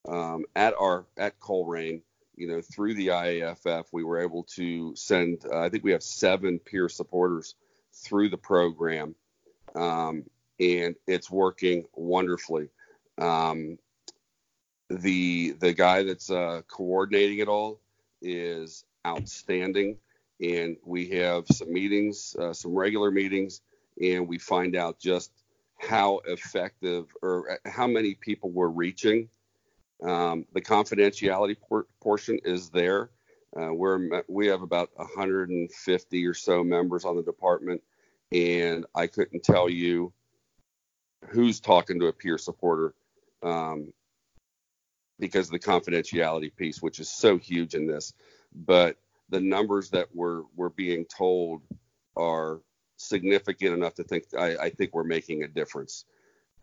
um, 0.07 0.45
at 0.55 0.73
our 0.79 1.05
at 1.17 1.39
Colerain. 1.39 2.01
You 2.35 2.47
know, 2.47 2.61
through 2.61 2.95
the 2.95 3.07
IAFF, 3.07 3.85
we 3.91 4.03
were 4.03 4.19
able 4.19 4.43
to 4.55 4.95
send. 4.95 5.45
Uh, 5.51 5.59
I 5.59 5.69
think 5.69 5.83
we 5.83 5.91
have 5.91 6.03
seven 6.03 6.59
peer 6.59 6.89
supporters 6.89 7.55
through 7.93 8.29
the 8.29 8.37
program, 8.37 9.15
um, 9.75 10.23
and 10.63 10.95
it's 11.07 11.29
working 11.29 11.85
wonderfully. 11.93 12.69
Um, 13.17 13.77
the 14.89 15.51
the 15.51 15.73
guy 15.73 16.03
that's 16.03 16.29
uh, 16.29 16.61
coordinating 16.67 17.39
it 17.39 17.47
all 17.47 17.79
is 18.21 18.85
outstanding, 19.05 19.97
and 20.41 20.77
we 20.85 21.09
have 21.09 21.45
some 21.47 21.71
meetings, 21.71 22.35
uh, 22.39 22.53
some 22.53 22.73
regular 22.73 23.11
meetings, 23.11 23.61
and 24.01 24.27
we 24.27 24.37
find 24.37 24.75
out 24.75 24.99
just 24.99 25.31
how 25.79 26.21
effective 26.25 27.07
or 27.21 27.51
uh, 27.51 27.69
how 27.69 27.87
many 27.87 28.15
people 28.15 28.49
we're 28.49 28.67
reaching. 28.67 29.29
Um, 30.01 30.45
the 30.53 30.61
confidentiality 30.61 31.57
por- 31.59 31.87
portion 32.01 32.39
is 32.43 32.69
there. 32.69 33.09
Uh, 33.55 33.73
we're 33.73 34.23
we 34.27 34.47
have 34.47 34.61
about 34.61 34.89
150 34.95 36.25
or 36.25 36.33
so 36.33 36.63
members 36.63 37.05
on 37.05 37.15
the 37.15 37.23
department, 37.23 37.81
and 38.31 38.85
I 38.95 39.07
couldn't 39.07 39.43
tell 39.43 39.69
you 39.69 40.13
who's 41.29 41.59
talking 41.59 41.99
to 41.99 42.07
a 42.07 42.13
peer 42.13 42.37
supporter 42.37 42.93
um, 43.41 43.91
because 45.19 45.47
of 45.47 45.51
the 45.51 45.59
confidentiality 45.59 46.55
piece, 46.55 46.81
which 46.81 46.99
is 46.99 47.09
so 47.09 47.37
huge 47.37 47.75
in 47.75 47.87
this. 47.87 48.13
But 48.53 48.97
the 49.29 49.39
numbers 49.39 49.89
that 49.91 50.07
we're 50.13 50.43
we're 50.55 50.69
being 50.69 51.05
told 51.05 51.61
are 52.15 52.61
significant 52.97 53.73
enough 53.73 53.95
to 53.95 54.03
think 54.03 54.25
I, 54.37 54.55
I 54.57 54.69
think 54.69 54.93
we're 54.93 55.03
making 55.03 55.43
a 55.43 55.47
difference. 55.47 56.05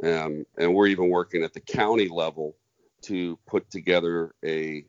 Um, 0.02 0.46
and 0.56 0.74
we're 0.74 0.86
even 0.86 1.10
working 1.10 1.42
at 1.42 1.52
the 1.52 1.60
county 1.60 2.08
level 2.08 2.56
to 3.02 3.38
put 3.46 3.70
together 3.70 4.34
a 4.44 4.84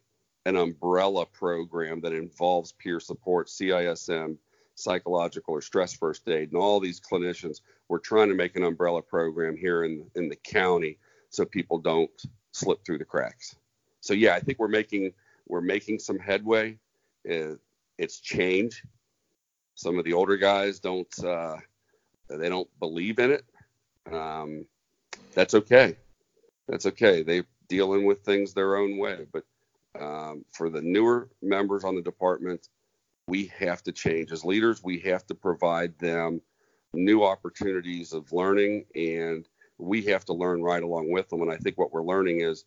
an 0.45 0.55
umbrella 0.55 1.25
program 1.25 2.01
that 2.01 2.13
involves 2.13 2.71
peer 2.71 2.99
support, 2.99 3.47
CISM, 3.47 4.37
psychological 4.83 5.53
or 5.53 5.61
stress 5.61 5.93
first 5.93 6.27
aid, 6.27 6.51
and 6.51 6.61
all 6.61 6.79
these 6.79 6.99
clinicians. 6.99 7.61
We're 7.87 7.99
trying 7.99 8.29
to 8.29 8.35
make 8.35 8.55
an 8.55 8.63
umbrella 8.63 9.01
program 9.01 9.55
here 9.55 9.83
in 9.83 10.05
in 10.15 10.29
the 10.29 10.35
county 10.35 10.97
so 11.29 11.45
people 11.45 11.79
don't 11.79 12.11
slip 12.51 12.85
through 12.85 12.97
the 12.97 13.05
cracks. 13.05 13.55
So 14.01 14.13
yeah, 14.13 14.35
I 14.35 14.39
think 14.39 14.59
we're 14.59 14.67
making 14.67 15.13
we're 15.47 15.61
making 15.61 15.99
some 15.99 16.19
headway. 16.19 16.77
It's 17.23 18.19
change. 18.19 18.83
Some 19.75 19.99
of 19.99 20.05
the 20.05 20.13
older 20.13 20.37
guys 20.37 20.79
don't 20.79 21.23
uh, 21.23 21.57
they 22.29 22.49
don't 22.49 22.69
believe 22.79 23.19
in 23.19 23.31
it. 23.31 23.45
Um, 24.11 24.65
that's 25.33 25.53
okay. 25.53 25.95
That's 26.67 26.85
okay. 26.85 27.23
They're 27.23 27.45
dealing 27.67 28.05
with 28.05 28.23
things 28.23 28.53
their 28.53 28.75
own 28.77 28.97
way. 28.97 29.27
But 29.31 29.43
um, 29.99 30.45
for 30.51 30.69
the 30.69 30.81
newer 30.81 31.29
members 31.41 31.83
on 31.83 31.95
the 31.95 32.01
department, 32.01 32.69
we 33.31 33.49
have 33.57 33.81
to 33.81 33.93
change. 33.93 34.33
As 34.33 34.43
leaders, 34.43 34.83
we 34.83 34.99
have 34.99 35.25
to 35.27 35.33
provide 35.33 35.97
them 35.99 36.41
new 36.93 37.23
opportunities 37.23 38.11
of 38.11 38.33
learning, 38.33 38.83
and 38.93 39.47
we 39.77 40.01
have 40.01 40.25
to 40.25 40.33
learn 40.33 40.61
right 40.61 40.83
along 40.83 41.09
with 41.09 41.29
them. 41.29 41.41
And 41.41 41.49
I 41.49 41.55
think 41.55 41.77
what 41.77 41.93
we're 41.93 42.03
learning 42.03 42.41
is 42.41 42.65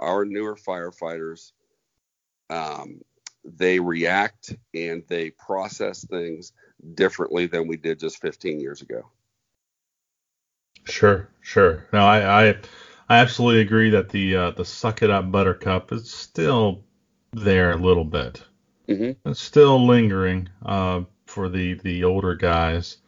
our 0.00 0.24
newer 0.24 0.56
firefighters 0.56 1.52
um, 2.50 3.00
they 3.44 3.78
react 3.78 4.56
and 4.74 5.04
they 5.06 5.30
process 5.30 6.04
things 6.04 6.52
differently 6.94 7.46
than 7.46 7.68
we 7.68 7.76
did 7.76 8.00
just 8.00 8.20
15 8.20 8.58
years 8.58 8.82
ago. 8.82 9.08
Sure, 10.82 11.28
sure. 11.42 11.86
No, 11.92 12.00
I, 12.00 12.48
I, 12.48 12.56
I 13.08 13.18
absolutely 13.18 13.60
agree 13.60 13.90
that 13.90 14.08
the 14.08 14.34
uh, 14.34 14.50
the 14.50 14.64
suck 14.64 15.02
it 15.02 15.10
up 15.10 15.30
buttercup 15.30 15.92
is 15.92 16.12
still 16.12 16.82
there 17.32 17.70
a 17.70 17.76
little 17.76 18.04
bit. 18.04 18.42
Mm-hmm. 18.88 19.30
It's 19.30 19.40
still 19.40 19.86
lingering 19.86 20.48
uh, 20.64 21.02
for 21.26 21.48
the 21.48 21.74
the 21.74 22.04
older 22.04 22.34
guys, 22.34 22.98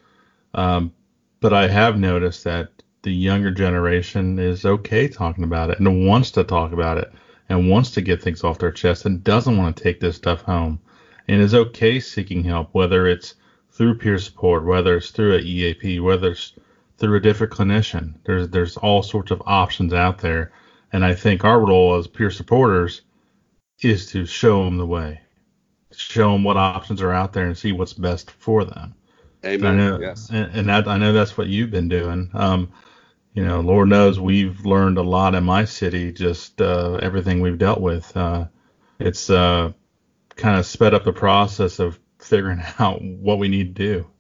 um, 0.55 0.93
but 1.41 1.53
I 1.53 1.69
have 1.69 1.99
noticed 1.99 2.45
that 2.45 2.71
the 3.03 3.13
younger 3.13 3.51
generation 3.51 4.39
is 4.39 4.65
okay 4.65 5.09
talking 5.09 5.45
about 5.45 5.71
it 5.71 5.79
and 5.79 6.07
wants 6.07 6.33
to 6.33 6.45
talk 6.45 6.73
about 6.73 6.99
it 6.99 7.13
and 7.49 7.71
wants 7.71 7.93
to 7.93 8.01
get 8.01 8.23
things 8.23 8.45
off 8.45 8.59
their 8.59 8.73
chest 8.73 9.07
and 9.07 9.25
doesn't 9.25 9.57
want 9.57 9.77
to 9.77 9.83
take 9.83 10.01
this 10.01 10.17
stuff 10.17 10.43
home 10.43 10.81
and 11.29 11.41
is 11.41 11.55
okay 11.55 12.01
seeking 12.01 12.43
help, 12.45 12.71
whether 12.73 13.07
it's 13.07 13.35
through 13.71 13.99
peer 13.99 14.19
support, 14.19 14.65
whether 14.65 14.97
it's 14.97 15.11
through 15.11 15.37
an 15.37 15.45
EAP, 15.45 16.01
whether 16.01 16.33
it's 16.33 16.55
through 16.97 17.17
a 17.17 17.21
different 17.21 17.53
clinician. 17.53 18.15
There's 18.25 18.49
there's 18.49 18.77
all 18.77 19.03
sorts 19.03 19.31
of 19.31 19.43
options 19.47 19.93
out 19.95 20.19
there, 20.19 20.53
and 20.93 21.05
I 21.05 21.15
think 21.15 21.45
our 21.45 21.65
role 21.65 21.97
as 21.97 22.09
peer 22.09 22.31
supporters 22.31 23.03
is 23.81 24.07
to 24.13 24.27
show 24.27 24.65
them 24.65 24.77
the 24.79 24.87
way, 24.87 25.21
show 25.93 26.33
them 26.33 26.45
what 26.45 26.57
options 26.57 27.03
are 27.03 27.13
out 27.13 27.33
there, 27.33 27.47
and 27.47 27.57
see 27.57 27.73
what's 27.73 27.93
best 27.93 28.31
for 28.31 28.65
them. 28.65 28.95
Amen. 29.45 29.77
Know, 29.77 30.01
yes. 30.01 30.31
And, 30.31 30.51
and 30.55 30.69
that 30.69 30.89
I 30.89 30.99
know 30.99 31.13
that's 31.13 31.37
what 31.37 31.47
you've 31.47 31.71
been 31.71 31.89
doing. 31.89 32.31
Um, 32.35 32.73
you 33.35 33.45
know, 33.45 33.61
Lord 33.61 33.89
knows 33.89 34.19
we've 34.19 34.65
learned 34.67 34.99
a 34.99 35.03
lot 35.03 35.35
in 35.35 35.45
my 35.45 35.65
city, 35.65 36.13
just 36.13 36.61
uh, 36.61 36.99
everything 37.03 37.41
we've 37.41 37.59
dealt 37.59 37.81
with. 37.81 38.17
Uh, 38.17 38.47
it's 38.99 39.31
uh, 39.31 39.73
kind 40.35 40.59
of 40.59 40.67
sped 40.67 40.95
up 40.95 41.05
the 41.05 41.13
process 41.13 41.79
of 41.79 42.01
figuring 42.19 42.63
out 42.79 43.01
what 43.03 43.39
we 43.39 43.49
need 43.49 43.77
to 43.77 43.83
do. 43.83 44.11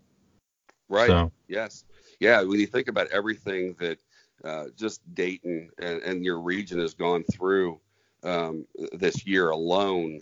Right. 0.89 1.09
So. 1.09 1.33
Yes. 1.49 1.85
Yeah. 2.21 2.43
When 2.43 2.61
you 2.61 2.67
think 2.67 2.89
about 2.89 3.09
everything 3.09 3.75
that 3.81 3.99
uh, 4.45 4.67
just 4.77 5.01
Dayton 5.15 5.71
and, 5.79 6.01
and, 6.03 6.25
your 6.25 6.41
region 6.41 6.79
has 6.79 6.95
gone 6.95 7.25
through 7.25 7.81
um, 8.23 8.67
this 8.93 9.27
year 9.27 9.51
alone, 9.51 10.21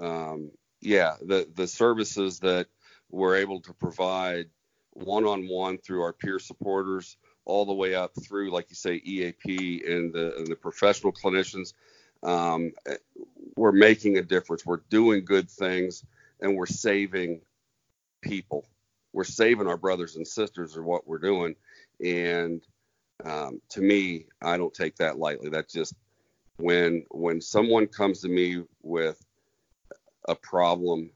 um, 0.00 0.52
yeah, 0.80 1.14
the 1.20 1.48
the 1.54 1.66
services 1.66 2.40
that 2.40 2.66
we're 3.10 3.36
able 3.36 3.60
to 3.62 3.72
provide 3.72 4.46
one-on-one 4.92 5.78
through 5.78 6.02
our 6.02 6.12
peer 6.12 6.38
supporters, 6.38 7.16
all 7.44 7.64
the 7.64 7.72
way 7.72 7.94
up 7.94 8.12
through, 8.22 8.50
like 8.50 8.66
you 8.68 8.76
say, 8.76 8.96
EAP 8.96 9.82
and 9.86 10.12
the, 10.12 10.36
and 10.36 10.46
the 10.46 10.56
professional 10.56 11.12
clinicians. 11.12 11.72
Um, 12.22 12.72
we're 13.56 13.72
making 13.72 14.18
a 14.18 14.22
difference. 14.22 14.66
We're 14.66 14.82
doing 14.90 15.24
good 15.24 15.50
things, 15.50 16.04
and 16.40 16.56
we're 16.56 16.66
saving 16.66 17.40
people. 18.20 18.66
We're 19.12 19.24
saving 19.24 19.66
our 19.66 19.76
brothers 19.76 20.16
and 20.16 20.26
sisters, 20.26 20.76
are 20.76 20.82
what 20.82 21.06
we're 21.06 21.18
doing. 21.18 21.54
And 22.04 22.62
um, 23.24 23.60
to 23.70 23.80
me, 23.80 24.26
I 24.42 24.56
don't 24.56 24.74
take 24.74 24.96
that 24.96 25.18
lightly. 25.18 25.48
That's 25.48 25.72
just 25.72 25.94
when 26.58 27.04
when 27.10 27.40
someone 27.40 27.86
comes 27.86 28.20
to 28.20 28.28
me 28.28 28.64
with 28.82 29.24
a 30.28 30.34
problem, 30.34 31.10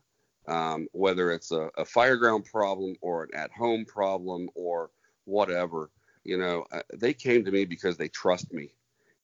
um, 0.49 0.89
whether 0.93 1.31
it's 1.31 1.53
a, 1.53 1.71
a 1.77 1.85
fireground 1.85 2.45
problem 2.45 2.97
or 3.01 3.25
an 3.25 3.31
at-home 3.35 3.85
problem 3.85 4.49
or 4.55 4.91
whatever, 5.25 5.91
you 6.25 6.37
know, 6.37 6.65
uh, 6.73 6.83
they 6.95 7.13
came 7.13 7.45
to 7.45 7.51
me 7.51 7.65
because 7.65 7.97
they 7.97 8.09
trust 8.09 8.53
me, 8.53 8.75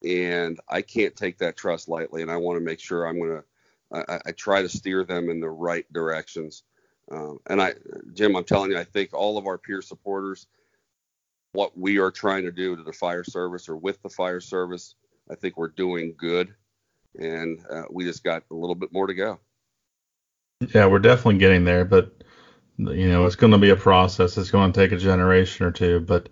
and 0.03 0.59
I 0.69 0.81
can't 0.81 1.15
take 1.15 1.37
that 1.39 1.57
trust 1.57 1.89
lightly. 1.89 2.21
And 2.21 2.31
I 2.31 2.37
want 2.37 2.57
to 2.57 2.65
make 2.65 2.79
sure 2.79 3.05
I'm 3.05 3.19
gonna, 3.19 3.43
I, 3.91 4.19
I, 4.27 4.31
try 4.31 4.61
to 4.61 4.69
steer 4.69 5.03
them 5.03 5.29
in 5.29 5.39
the 5.39 5.49
right 5.49 5.85
directions. 5.91 6.63
Um, 7.11 7.39
and 7.47 7.61
I, 7.61 7.73
Jim, 8.13 8.35
I'm 8.35 8.43
telling 8.43 8.71
you, 8.71 8.77
I 8.77 8.83
think 8.83 9.13
all 9.13 9.37
of 9.37 9.47
our 9.47 9.57
peer 9.57 9.81
supporters, 9.81 10.47
what 11.53 11.77
we 11.77 11.97
are 11.97 12.11
trying 12.11 12.43
to 12.43 12.51
do 12.51 12.75
to 12.75 12.83
the 12.83 12.93
fire 12.93 13.23
service 13.23 13.67
or 13.67 13.77
with 13.77 14.01
the 14.03 14.09
fire 14.09 14.41
service, 14.41 14.95
I 15.31 15.35
think 15.35 15.57
we're 15.57 15.69
doing 15.69 16.15
good, 16.17 16.53
and 17.17 17.59
uh, 17.71 17.83
we 17.89 18.03
just 18.03 18.23
got 18.23 18.43
a 18.51 18.55
little 18.55 18.75
bit 18.75 18.91
more 18.91 19.07
to 19.07 19.13
go. 19.13 19.39
Yeah, 20.61 20.87
we're 20.87 20.99
definitely 20.99 21.37
getting 21.37 21.63
there, 21.63 21.85
but 21.85 22.11
you 22.77 23.07
know, 23.09 23.25
it's 23.25 23.35
going 23.35 23.51
to 23.51 23.57
be 23.57 23.69
a 23.69 23.75
process. 23.77 24.37
It's 24.37 24.51
going 24.51 24.71
to 24.73 24.79
take 24.79 24.91
a 24.91 24.97
generation 24.97 25.65
or 25.65 25.71
two, 25.71 25.99
but 26.01 26.29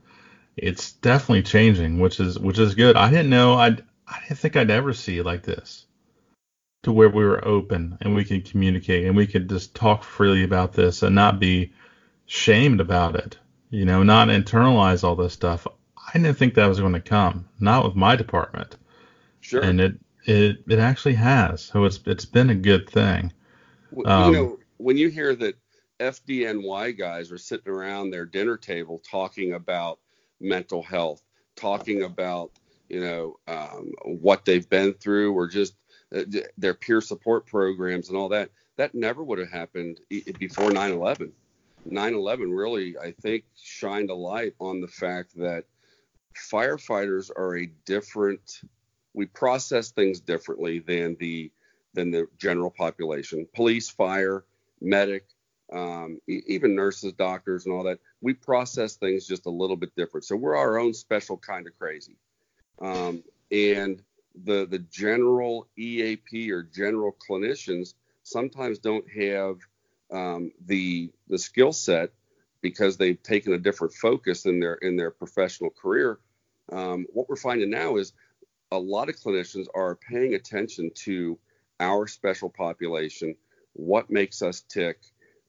it's 0.58 0.94
definitely 0.94 1.44
changing, 1.44 2.00
which 2.00 2.20
is 2.20 2.38
which 2.40 2.60
is 2.60 2.76
good. 2.76 2.96
I 2.98 3.10
didn't 3.10 3.30
know 3.30 3.54
I 3.54 3.68
I 4.08 4.20
didn't 4.22 4.38
think 4.40 4.56
I'd 4.58 4.70
ever 4.72 4.94
see 4.94 5.22
like 5.22 5.44
this, 5.44 5.86
to 6.84 6.92
where 6.92 7.10
we 7.10 7.24
were 7.26 7.46
open 7.48 7.98
and 8.02 8.16
we 8.16 8.26
could 8.26 8.46
communicate 8.50 9.06
and 9.06 9.16
we 9.16 9.28
could 9.28 9.50
just 9.50 9.76
talk 9.76 10.04
freely 10.04 10.44
about 10.44 10.74
this 10.74 11.04
and 11.04 11.16
not 11.16 11.40
be 11.40 11.74
shamed 12.26 12.82
about 12.82 13.16
it. 13.16 13.38
You 13.70 13.86
know, 13.86 14.04
not 14.04 14.30
internalize 14.30 15.04
all 15.04 15.16
this 15.16 15.34
stuff. 15.34 15.68
I 15.98 16.18
didn't 16.20 16.38
think 16.38 16.56
that 16.56 16.68
was 16.68 16.80
going 16.80 16.94
to 16.94 17.02
come, 17.02 17.48
not 17.60 17.86
with 17.86 17.96
my 17.96 18.16
department. 18.16 18.78
Sure. 19.42 19.62
And 19.62 19.80
it 19.82 19.96
it 20.26 20.64
it 20.68 20.80
actually 20.80 21.16
has. 21.16 21.62
So 21.64 21.86
it's 21.86 22.00
it's 22.06 22.26
been 22.26 22.50
a 22.50 22.56
good 22.56 22.90
thing. 22.90 23.32
Um, 24.06 24.34
you 24.34 24.40
know, 24.40 24.60
when 24.78 24.98
you 24.98 25.10
hear 25.10 25.36
that 25.36 25.56
FDNY 26.00 26.98
guys 26.98 27.32
are 27.32 27.38
sitting 27.38 27.72
around 27.72 28.10
their 28.10 28.26
dinner 28.26 28.58
table 28.58 29.02
talking 29.10 29.54
about 29.54 30.00
mental 30.40 30.84
health, 30.84 31.22
talking 31.56 32.04
about 32.04 32.52
you 32.90 33.02
know 33.02 33.38
um, 33.48 33.92
what 34.04 34.46
they've 34.46 34.70
been 34.70 34.94
through, 34.94 35.34
or 35.34 35.48
just 35.48 35.76
uh, 36.16 36.24
their 36.58 36.74
peer 36.74 37.02
support 37.02 37.46
programs 37.46 38.10
and 38.10 38.18
all 38.18 38.30
that. 38.30 38.50
That 38.78 38.94
never 38.94 39.24
would 39.24 39.40
have 39.40 39.50
happened 39.50 40.00
before 40.10 40.70
9/11. 40.70 41.32
9/11 41.90 42.56
really, 42.56 42.98
I 42.98 43.12
think, 43.12 43.46
shined 43.56 44.10
a 44.10 44.16
light 44.16 44.54
on 44.60 44.82
the 44.82 44.88
fact 44.88 45.36
that 45.38 45.66
firefighters 46.52 47.32
are 47.36 47.58
a 47.58 47.66
different. 47.86 48.62
We 49.14 49.26
process 49.26 49.92
things 49.92 50.20
differently 50.20 50.78
than 50.78 51.16
the 51.20 51.52
than 51.98 52.12
the 52.12 52.28
general 52.38 52.70
population. 52.70 53.48
Police, 53.56 53.90
fire, 53.90 54.46
medic, 54.80 55.26
um, 55.74 56.22
even 56.28 56.76
nurses, 56.76 57.12
doctors, 57.14 57.66
and 57.66 57.74
all 57.74 57.84
that. 57.84 58.00
We 58.22 58.34
process 58.34 58.96
things 58.96 59.28
just 59.28 59.48
a 59.48 59.50
little 59.50 59.76
bit 59.76 59.96
different. 59.98 60.24
So 60.24 60.36
we're 60.36 60.56
our 60.56 60.78
own 60.78 60.94
special 60.94 61.38
kind 61.38 61.66
of 61.66 61.78
crazy. 61.78 62.16
Um, 62.80 63.24
and 63.52 64.02
the 64.46 64.68
the 64.68 64.80
general 64.80 65.68
EAP 65.76 66.52
or 66.52 66.62
general 66.62 67.16
clinicians 67.28 67.96
sometimes 68.22 68.78
don't 68.78 69.06
have 69.10 69.58
um, 70.12 70.52
the 70.68 71.12
the 71.28 71.40
skill 71.40 71.74
set 71.74 72.12
because 72.62 72.96
they've 72.98 73.22
taken 73.24 73.54
a 73.54 73.58
different 73.58 73.94
focus 73.96 74.46
in 74.46 74.60
their 74.60 74.76
in 74.76 74.96
their 74.96 75.10
professional 75.10 75.72
career. 75.72 76.20
Um, 76.72 77.08
what 77.12 77.28
we're 77.28 77.36
finding 77.38 77.72
now 77.72 77.98
is 77.98 78.14
a 78.72 78.78
lot 78.78 79.10
of 79.10 79.16
clinicians 79.16 79.66
are 79.74 79.96
paying 79.96 80.36
attention 80.36 80.92
to 80.94 81.40
our 81.80 82.08
special 82.08 82.50
population, 82.50 83.36
what 83.74 84.10
makes 84.10 84.42
us 84.42 84.62
tick, 84.62 85.00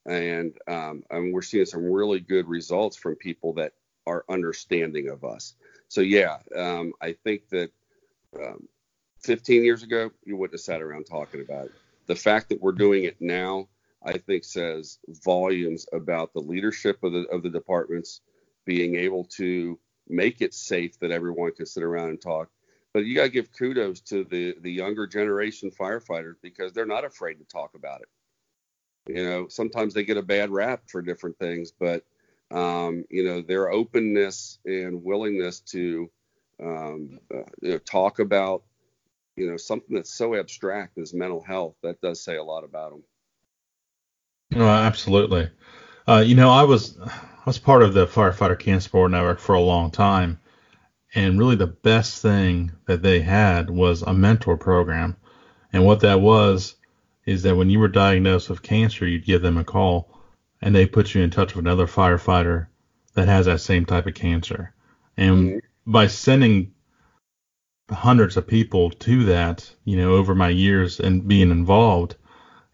and 0.07 0.57
um, 0.67 1.03
and 1.11 1.33
we're 1.33 1.43
seeing 1.43 1.67
some 1.67 1.91
really 1.91 2.21
good 2.21 2.49
results 2.49 2.97
from 2.97 3.17
people 3.17 3.55
that 3.55 3.73
are 4.07 4.25
understanding 4.29 5.09
of 5.09 5.25
us. 5.25 5.55
So 5.89 6.01
yeah, 6.01 6.39
um, 6.57 6.93
I 7.01 7.13
think 7.13 7.49
that 7.51 7.71
um, 8.39 8.69
15 9.23 9.65
years 9.65 9.83
ago 9.83 10.11
you 10.25 10.37
wouldn't 10.37 10.55
have 10.55 10.61
sat 10.61 10.83
around 10.83 11.05
talking 11.05 11.41
about 11.41 11.67
it. 11.67 11.73
The 12.07 12.17
fact 12.17 12.49
that 12.49 12.61
we're 12.61 12.73
doing 12.73 13.05
it 13.05 13.17
now, 13.21 13.69
I 14.03 14.19
think, 14.19 14.45
says 14.45 14.99
volumes 15.09 15.87
about 15.93 16.33
the 16.33 16.41
leadership 16.41 17.03
of 17.03 17.13
the 17.13 17.27
of 17.29 17.43
the 17.43 17.51
departments 17.51 18.21
being 18.65 18.97
able 18.97 19.25
to 19.25 19.79
make 20.09 20.41
it 20.41 20.55
safe 20.55 20.99
that 21.01 21.11
everyone 21.11 21.53
can 21.53 21.67
sit 21.67 21.83
around 21.83 22.11
and 22.11 22.21
talk. 22.21 22.49
But 22.95 23.05
you 23.05 23.15
got 23.15 23.25
to 23.25 23.31
give 23.31 23.53
kudos 23.53 24.01
to 24.03 24.25
the 24.25 24.57
the 24.61 24.73
younger 24.73 25.07
generation 25.07 25.71
firefighters 25.71 26.35
because 26.43 26.73
they're 26.73 26.87
not 26.87 27.05
afraid 27.05 27.35
to 27.35 27.45
talk 27.45 27.75
about 27.75 28.01
it. 28.01 28.09
You 29.15 29.25
know, 29.25 29.49
sometimes 29.49 29.95
they 29.95 30.05
get 30.05 30.17
a 30.17 30.23
bad 30.23 30.51
rap 30.51 30.83
for 30.87 31.01
different 31.03 31.39
things, 31.39 31.73
but 31.73 32.05
um, 32.51 33.05
you 33.11 33.25
know, 33.25 33.43
their 33.43 33.71
openness 33.71 34.59
and 34.65 35.05
willingness 35.05 35.61
to 35.61 36.11
um, 36.63 37.19
uh, 37.33 37.43
you 37.63 37.73
know, 37.73 37.79
talk 37.79 38.19
about 38.19 38.65
you 39.37 39.51
know 39.51 39.57
something 39.57 39.95
that's 39.95 40.13
so 40.13 40.35
abstract 40.35 40.99
as 40.99 41.15
mental 41.15 41.43
health 41.43 41.77
that 41.83 42.01
does 42.01 42.23
say 42.23 42.37
a 42.37 42.43
lot 42.43 42.65
about 42.65 42.91
them. 42.91 43.03
Oh, 44.57 44.67
absolutely. 44.67 45.51
Uh, 46.07 46.23
you 46.25 46.35
know, 46.35 46.51
I 46.51 46.65
was 46.65 46.99
I 46.99 47.43
was 47.47 47.59
part 47.59 47.83
of 47.83 47.95
the 47.95 48.07
firefighter 48.07 48.59
cancer 48.59 48.85
support 48.85 49.11
network 49.11 49.39
for 49.39 49.55
a 49.55 49.61
long 49.61 49.91
time, 49.91 50.41
and 51.15 51.39
really 51.39 51.57
the 51.57 51.67
best 51.67 52.23
thing 52.23 52.73
that 52.87 53.03
they 53.03 53.21
had 53.21 53.71
was 53.71 54.03
a 54.03 54.13
mentor 54.13 54.57
program, 54.57 55.17
and 55.73 55.85
what 55.85 56.01
that 56.01 56.21
was 56.21 56.77
is 57.25 57.43
that 57.43 57.57
when 57.57 57.71
you 57.71 57.79
were 57.79 57.89
diagnosed 57.89 58.49
with 58.49 58.63
cancer, 58.63 59.07
you'd 59.07 59.27
give 59.27 59.43
them 59.43 59.59
a 59.59 59.65
call 59.65 60.19
and 60.63 60.75
they 60.75 60.87
put 60.87 61.15
you 61.15 61.23
in 61.23 61.31
touch 61.31 61.55
with 61.55 61.65
another 61.65 61.87
firefighter 61.87 62.67
that 63.15 63.29
has 63.29 63.47
that 63.47 63.61
same 63.61 63.85
type 63.85 64.07
of 64.07 64.15
cancer. 64.15 64.73
And 65.17 65.49
mm-hmm. 65.49 65.59
by 65.93 66.07
sending 66.07 66.73
hundreds 67.91 68.37
of 68.37 68.47
people 68.47 68.91
to 68.91 69.25
that, 69.27 69.71
you 69.85 69.97
know, 69.97 70.13
over 70.15 70.35
my 70.35 70.49
years 70.49 71.01
and 71.01 71.29
being 71.29 71.51
involved, 71.51 72.17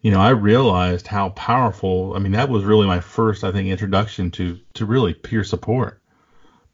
you 0.01 0.11
know, 0.11 0.21
I 0.21 0.29
realized 0.29 1.07
how 1.07 1.29
powerful. 1.29 2.13
I 2.15 2.19
mean, 2.19 2.33
that 2.33 2.49
was 2.49 2.63
really 2.63 2.87
my 2.87 2.99
first, 2.99 3.43
I 3.43 3.51
think, 3.51 3.69
introduction 3.69 4.31
to 4.31 4.59
to 4.75 4.85
really 4.85 5.13
peer 5.13 5.43
support, 5.43 6.01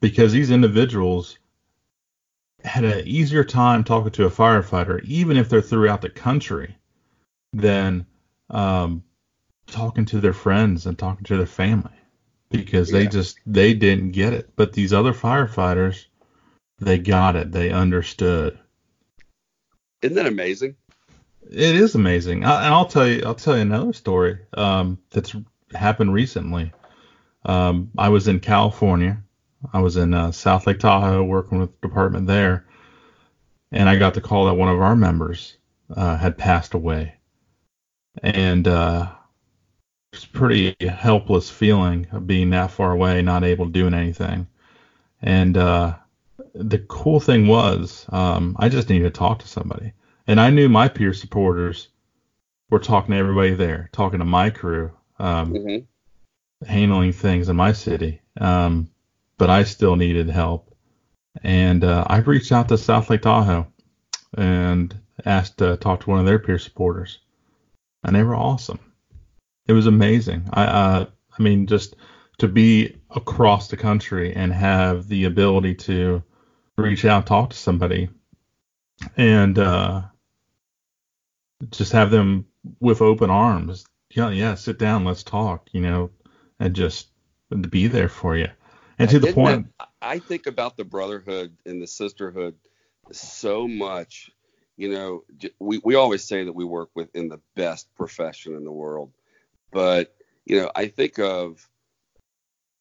because 0.00 0.32
these 0.32 0.50
individuals 0.50 1.38
had 2.64 2.84
an 2.84 3.06
easier 3.06 3.44
time 3.44 3.84
talking 3.84 4.12
to 4.12 4.26
a 4.26 4.30
firefighter, 4.30 5.02
even 5.04 5.36
if 5.36 5.48
they're 5.48 5.60
throughout 5.60 6.02
the 6.02 6.10
country, 6.10 6.76
than 7.52 8.06
um, 8.50 9.02
talking 9.66 10.04
to 10.06 10.20
their 10.20 10.32
friends 10.32 10.86
and 10.86 10.98
talking 10.98 11.24
to 11.24 11.36
their 11.36 11.46
family 11.46 11.92
because 12.50 12.92
yeah. 12.92 13.00
they 13.00 13.06
just 13.06 13.38
they 13.46 13.74
didn't 13.74 14.12
get 14.12 14.32
it. 14.32 14.50
But 14.54 14.72
these 14.72 14.92
other 14.92 15.12
firefighters, 15.12 16.06
they 16.78 16.98
got 16.98 17.36
it. 17.36 17.50
They 17.50 17.70
understood. 17.70 18.58
Isn't 20.02 20.16
that 20.16 20.26
amazing? 20.26 20.76
It 21.50 21.76
is 21.76 21.94
amazing. 21.94 22.44
I, 22.44 22.66
and 22.66 22.74
I'll 22.74 22.86
tell 22.86 23.06
you, 23.06 23.22
I'll 23.24 23.34
tell 23.34 23.56
you 23.56 23.62
another 23.62 23.92
story 23.92 24.38
um, 24.54 24.98
that's 25.10 25.34
happened 25.74 26.12
recently. 26.12 26.72
Um, 27.44 27.90
I 27.98 28.10
was 28.10 28.28
in 28.28 28.40
California. 28.40 29.22
I 29.72 29.80
was 29.80 29.96
in 29.96 30.14
uh, 30.14 30.32
South 30.32 30.66
Lake 30.66 30.78
Tahoe 30.78 31.22
working 31.22 31.58
with 31.58 31.70
the 31.80 31.88
department 31.88 32.26
there, 32.26 32.66
and 33.70 33.88
I 33.88 33.96
got 33.96 34.14
the 34.14 34.20
call 34.20 34.46
that 34.46 34.54
one 34.54 34.68
of 34.68 34.80
our 34.80 34.96
members 34.96 35.56
uh, 35.94 36.16
had 36.16 36.38
passed 36.38 36.74
away 36.74 37.14
and 38.22 38.68
uh, 38.68 39.10
it's 40.12 40.24
pretty 40.24 40.76
helpless 40.80 41.50
feeling 41.50 42.06
of 42.12 42.26
being 42.26 42.50
that 42.50 42.70
far 42.70 42.92
away, 42.92 43.22
not 43.22 43.44
able 43.44 43.66
to 43.66 43.72
do 43.72 43.86
anything. 43.86 44.46
And 45.22 45.56
uh, 45.56 45.94
the 46.54 46.78
cool 46.78 47.20
thing 47.20 47.46
was, 47.46 48.06
um, 48.10 48.56
I 48.58 48.68
just 48.68 48.88
needed 48.88 49.04
to 49.04 49.18
talk 49.18 49.38
to 49.40 49.48
somebody, 49.48 49.92
and 50.26 50.40
I 50.40 50.50
knew 50.50 50.68
my 50.68 50.88
peer 50.88 51.14
supporters 51.14 51.88
were 52.70 52.80
talking 52.80 53.12
to 53.12 53.18
everybody 53.18 53.54
there, 53.54 53.88
talking 53.92 54.18
to 54.18 54.24
my 54.24 54.50
crew, 54.50 54.92
um, 55.18 55.54
mm-hmm. 55.54 56.66
handling 56.66 57.12
things 57.12 57.48
in 57.48 57.56
my 57.56 57.72
city. 57.72 58.20
Um, 58.40 58.90
but 59.38 59.50
I 59.50 59.64
still 59.64 59.96
needed 59.96 60.28
help, 60.30 60.74
and 61.42 61.84
uh, 61.84 62.04
I 62.06 62.18
reached 62.18 62.52
out 62.52 62.68
to 62.68 62.78
South 62.78 63.10
Lake 63.10 63.22
Tahoe 63.22 63.66
and 64.36 64.98
asked 65.24 65.58
to 65.58 65.76
talk 65.76 66.00
to 66.00 66.10
one 66.10 66.20
of 66.20 66.26
their 66.26 66.38
peer 66.38 66.58
supporters 66.58 67.18
and 68.02 68.14
they 68.14 68.22
were 68.22 68.34
awesome. 68.34 68.80
It 69.66 69.72
was 69.72 69.86
amazing. 69.86 70.48
I 70.52 70.64
uh, 70.64 71.06
I 71.38 71.42
mean, 71.42 71.66
just 71.66 71.96
to 72.38 72.48
be 72.48 72.96
across 73.10 73.68
the 73.68 73.76
country 73.76 74.34
and 74.34 74.52
have 74.52 75.08
the 75.08 75.24
ability 75.24 75.74
to 75.74 76.22
reach 76.76 77.04
out, 77.04 77.26
talk 77.26 77.50
to 77.50 77.56
somebody, 77.56 78.08
and 79.16 79.58
uh, 79.58 80.02
just 81.70 81.92
have 81.92 82.10
them 82.10 82.46
with 82.80 83.00
open 83.00 83.30
arms. 83.30 83.84
Yeah, 84.10 84.30
yeah, 84.30 84.56
sit 84.56 84.78
down, 84.78 85.04
let's 85.04 85.22
talk. 85.22 85.68
You 85.72 85.80
know, 85.80 86.10
and 86.58 86.74
just 86.74 87.08
be 87.70 87.86
there 87.86 88.08
for 88.08 88.36
you. 88.36 88.48
And 88.98 89.10
to 89.10 89.18
the 89.18 89.32
point, 89.32 89.72
I 90.00 90.18
think 90.18 90.46
about 90.46 90.76
the 90.76 90.84
brotherhood 90.84 91.56
and 91.66 91.80
the 91.80 91.86
sisterhood 91.86 92.54
so 93.10 93.66
much. 93.66 94.30
You 94.76 94.90
know, 94.90 95.24
we, 95.58 95.80
we 95.84 95.94
always 95.94 96.24
say 96.24 96.44
that 96.44 96.52
we 96.52 96.64
work 96.64 96.90
within 96.94 97.28
the 97.28 97.40
best 97.54 97.94
profession 97.94 98.54
in 98.54 98.64
the 98.64 98.72
world. 98.72 99.12
But, 99.70 100.14
you 100.44 100.60
know, 100.60 100.70
I 100.74 100.86
think 100.86 101.18
of 101.18 101.68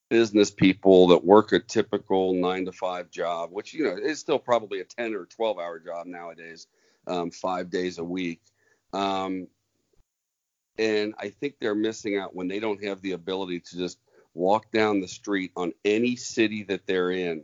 business 0.10 0.52
people 0.52 1.08
that 1.08 1.24
work 1.24 1.54
a 1.54 1.60
typical 1.60 2.34
nine 2.34 2.66
to 2.66 2.72
five 2.72 3.10
job, 3.10 3.50
which, 3.52 3.74
you 3.74 3.86
know, 3.86 3.96
is 3.96 4.20
still 4.20 4.40
probably 4.40 4.82
a 4.82 4.84
10 4.84 5.14
or 5.14 5.26
12 5.26 5.58
hour 5.58 5.80
job 5.80 6.06
nowadays, 6.06 6.68
um, 7.08 7.32
five 7.32 7.70
days 7.70 7.98
a 7.98 8.04
week. 8.04 8.42
Um, 8.94 9.48
and 10.78 11.14
I 11.20 11.30
think 11.30 11.56
they're 11.60 11.76
missing 11.76 12.18
out 12.18 12.36
when 12.36 12.48
they 12.48 12.60
don't 12.60 12.84
have 12.84 13.02
the 13.02 13.12
ability 13.12 13.60
to 13.60 13.78
just 13.78 14.00
walk 14.34 14.72
down 14.72 15.02
the 15.02 15.08
street 15.08 15.52
on 15.56 15.74
any 15.84 16.16
city 16.16 16.64
that 16.64 16.86
they're 16.88 17.12
in 17.12 17.44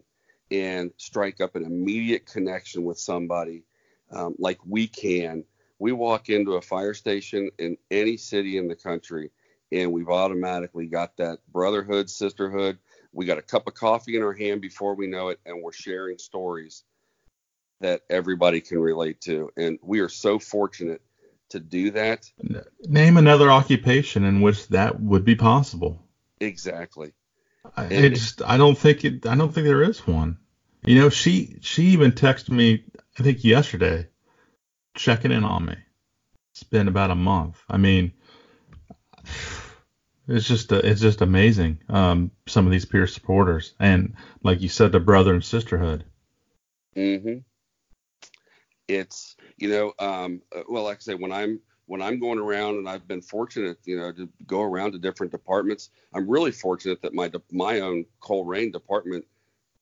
and 0.52 0.92
strike 0.98 1.42
up 1.42 1.56
an 1.56 1.66
immediate 1.66 2.26
connection 2.26 2.84
with 2.84 3.00
somebody 3.00 3.64
um, 4.12 4.36
like 4.40 4.60
we 4.66 4.88
can. 4.88 5.44
We 5.80 5.92
walk 5.92 6.30
into 6.30 6.54
a 6.54 6.62
fire 6.62 6.94
station 6.94 7.52
in 7.60 7.78
any 7.92 8.18
city 8.18 8.58
in 8.58 8.68
the 8.68 8.76
country, 8.76 9.32
and 9.72 9.92
we've 9.92 10.10
automatically 10.10 10.88
got 10.88 11.18
that 11.18 11.40
brotherhood, 11.52 12.10
sisterhood. 12.10 12.80
We 13.12 13.26
got 13.26 13.38
a 13.38 13.44
cup 13.44 13.68
of 13.68 13.74
coffee 13.74 14.16
in 14.16 14.24
our 14.24 14.34
hand 14.34 14.62
before 14.62 14.96
we 14.96 15.08
know 15.08 15.30
it, 15.30 15.40
and 15.46 15.62
we're 15.62 15.74
sharing 15.74 16.18
stories 16.18 16.84
that 17.82 18.02
everybody 18.10 18.62
can 18.62 18.80
relate 18.80 19.22
to. 19.22 19.52
And 19.58 19.78
we 19.84 20.00
are 20.00 20.10
so 20.10 20.40
fortunate 20.40 21.02
to 21.50 21.60
do 21.60 21.92
that. 21.92 22.30
Name 22.88 23.18
another 23.18 23.52
occupation 23.52 24.24
in 24.24 24.42
which 24.42 24.68
that 24.70 25.00
would 25.00 25.24
be 25.24 25.36
possible. 25.36 26.07
Exactly. 26.40 27.14
I, 27.76 27.86
I 27.86 28.10
just 28.10 28.42
I 28.42 28.58
don't 28.58 28.78
think 28.78 29.04
it 29.04 29.26
I 29.26 29.36
don't 29.36 29.54
think 29.54 29.68
there 29.68 29.84
is 29.84 30.06
one. 30.06 30.38
You 30.84 31.00
know, 31.00 31.10
she 31.10 31.58
she 31.62 31.88
even 31.88 32.12
texted 32.12 32.50
me 32.50 32.84
I 33.20 33.24
think 33.24 33.44
yesterday 33.44 34.08
checking 34.96 35.32
in 35.32 35.44
on 35.44 35.66
me. 35.66 35.76
It's 36.54 36.64
been 36.64 36.88
about 36.88 37.12
a 37.12 37.16
month. 37.16 37.62
I 37.70 37.78
mean, 37.78 38.14
it's 40.28 40.48
just 40.48 40.72
it's 40.72 41.02
just 41.02 41.22
amazing. 41.22 41.80
Um, 41.90 42.32
some 42.48 42.66
of 42.66 42.72
these 42.72 42.86
peer 42.86 43.08
supporters 43.08 43.74
and 43.80 44.16
like 44.44 44.62
you 44.62 44.70
said, 44.70 44.92
the 44.92 45.00
brother 45.00 45.34
and 45.34 45.44
sisterhood. 45.44 46.06
Mhm. 46.96 47.44
It's 48.88 49.36
you 49.58 49.70
know, 49.70 49.94
um, 50.00 50.42
uh, 50.56 50.64
well, 50.70 50.84
like 50.84 50.98
I 50.98 51.02
say, 51.02 51.16
when 51.16 51.32
I'm 51.32 51.60
when 51.88 52.02
I'm 52.02 52.20
going 52.20 52.38
around, 52.38 52.76
and 52.76 52.88
I've 52.88 53.08
been 53.08 53.22
fortunate, 53.22 53.80
you 53.86 53.98
know, 53.98 54.12
to 54.12 54.30
go 54.46 54.62
around 54.62 54.92
to 54.92 55.00
different 55.00 55.32
departments. 55.32 55.90
I'm 56.14 56.30
really 56.30 56.52
fortunate 56.52 57.02
that 57.02 57.14
my 57.14 57.32
my 57.52 57.80
own 57.80 58.06
Colerain 58.22 58.72
department 58.72 59.26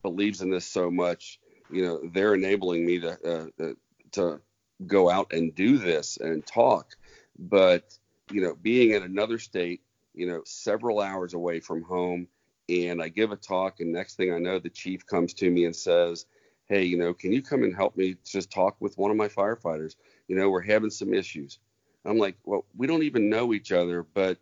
believes 0.04 0.42
in 0.42 0.52
this 0.52 0.68
so 0.68 0.90
much. 0.90 1.40
You 1.70 1.84
know, 1.84 2.10
they're 2.14 2.36
enabling 2.36 2.86
me 2.86 3.00
to 3.00 3.18
uh, 3.26 3.64
uh, 3.64 3.74
to 4.14 4.40
go 4.86 5.10
out 5.10 5.34
and 5.34 5.54
do 5.56 5.78
this 5.78 6.18
and 6.18 6.46
talk. 6.46 6.96
But 7.38 7.98
you 8.32 8.42
know, 8.42 8.56
being 8.62 8.92
in 8.92 9.04
another 9.04 9.40
state, 9.40 9.82
you 10.14 10.28
know, 10.28 10.42
several 10.46 11.02
hours 11.02 11.34
away 11.34 11.60
from 11.60 11.82
home, 11.82 12.28
and 12.70 13.02
I 13.02 13.10
give 13.10 13.32
a 13.32 13.36
talk, 13.36 13.80
and 13.80 13.92
next 13.92 14.16
thing 14.16 14.32
I 14.32 14.38
know, 14.38 14.60
the 14.60 14.70
chief 14.70 15.08
comes 15.08 15.34
to 15.36 15.50
me 15.50 15.66
and 15.66 15.76
says, 15.76 16.28
"Hey, 16.68 16.84
you 16.84 16.98
know, 16.98 17.16
can 17.16 17.32
you 17.32 17.42
come 17.42 17.64
and 17.64 17.76
help 17.76 17.98
me 17.98 18.16
just 18.24 18.52
talk 18.52 18.76
with 18.80 18.96
one 18.96 19.10
of 19.10 19.18
my 19.18 19.28
firefighters? 19.28 19.96
You 20.28 20.36
know, 20.36 20.52
we're 20.52 20.62
having 20.62 20.92
some 20.92 21.12
issues." 21.12 21.58
I'm 22.06 22.18
like, 22.18 22.36
well, 22.44 22.66
we 22.78 22.88
don't 22.88 23.04
even 23.04 23.30
know 23.30 23.54
each 23.54 23.72
other, 23.72 24.04
but 24.14 24.38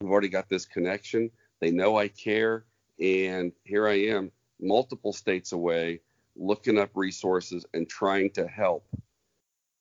we've 0.00 0.10
already 0.10 0.28
got 0.28 0.48
this 0.48 0.64
connection. 0.64 1.30
They 1.60 1.70
know 1.70 1.98
I 1.98 2.08
care. 2.08 2.64
And 3.00 3.52
here 3.64 3.88
I 3.88 3.94
am, 4.06 4.30
multiple 4.60 5.12
states 5.12 5.52
away, 5.52 6.00
looking 6.36 6.78
up 6.78 6.90
resources 6.94 7.66
and 7.74 7.88
trying 7.88 8.30
to 8.32 8.46
help. 8.46 8.86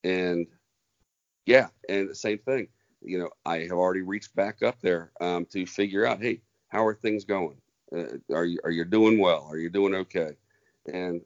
And 0.04 0.48
yeah, 1.46 1.68
and 1.90 2.10
the 2.10 2.16
same 2.16 2.40
thing. 2.40 2.68
You 3.02 3.20
know, 3.20 3.30
I 3.46 3.60
have 3.60 3.72
already 3.72 4.02
reached 4.02 4.36
back 4.36 4.62
up 4.64 4.80
there 4.82 5.12
um, 5.22 5.46
to 5.52 5.66
figure 5.66 6.06
out, 6.06 6.22
hey, 6.22 6.42
how 6.70 6.86
are 6.86 6.96
things 6.96 7.26
going? 7.26 7.58
Uh, 7.96 8.18
are 8.34 8.46
you 8.46 8.60
are 8.64 8.72
you 8.72 8.86
doing 8.86 9.20
well? 9.20 9.48
Are 9.50 9.58
you 9.58 9.70
doing 9.70 9.94
okay? 9.96 10.32
And 10.92 11.22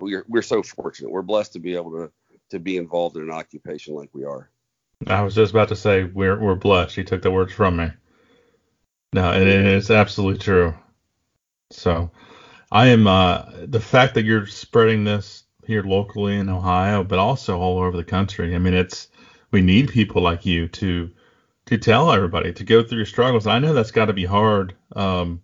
we're 0.00 0.24
we're 0.28 0.42
so 0.42 0.62
fortunate. 0.62 1.10
We're 1.10 1.22
blessed 1.22 1.52
to 1.54 1.60
be 1.60 1.74
able 1.76 1.92
to 1.92 2.10
to 2.50 2.58
be 2.58 2.76
involved 2.76 3.16
in 3.16 3.22
an 3.22 3.30
occupation 3.30 3.94
like 3.94 4.10
we 4.12 4.24
are. 4.24 4.50
I 5.06 5.22
was 5.22 5.34
just 5.34 5.52
about 5.52 5.68
to 5.68 5.76
say 5.76 6.04
we're 6.04 6.38
we're 6.38 6.54
blessed. 6.54 6.96
He 6.96 7.04
took 7.04 7.22
the 7.22 7.30
words 7.30 7.52
from 7.52 7.76
me. 7.76 7.90
No, 9.14 9.32
it 9.32 9.46
is 9.46 9.90
absolutely 9.90 10.38
true. 10.38 10.74
So, 11.70 12.10
I 12.70 12.86
am 12.88 13.06
uh, 13.06 13.42
the 13.64 13.80
fact 13.80 14.14
that 14.14 14.24
you're 14.24 14.46
spreading 14.46 15.04
this 15.04 15.44
here 15.66 15.82
locally 15.82 16.36
in 16.36 16.48
Ohio, 16.48 17.04
but 17.04 17.18
also 17.18 17.58
all 17.58 17.78
over 17.78 17.96
the 17.96 18.04
country. 18.04 18.54
I 18.54 18.58
mean, 18.58 18.74
it's 18.74 19.08
we 19.50 19.60
need 19.60 19.90
people 19.90 20.22
like 20.22 20.46
you 20.46 20.68
to 20.68 21.10
to 21.66 21.78
tell 21.78 22.10
everybody 22.10 22.52
to 22.52 22.64
go 22.64 22.82
through 22.82 22.98
your 22.98 23.06
struggles. 23.06 23.46
I 23.46 23.58
know 23.58 23.72
that's 23.72 23.90
got 23.92 24.06
to 24.06 24.12
be 24.12 24.24
hard, 24.24 24.74
um, 24.96 25.42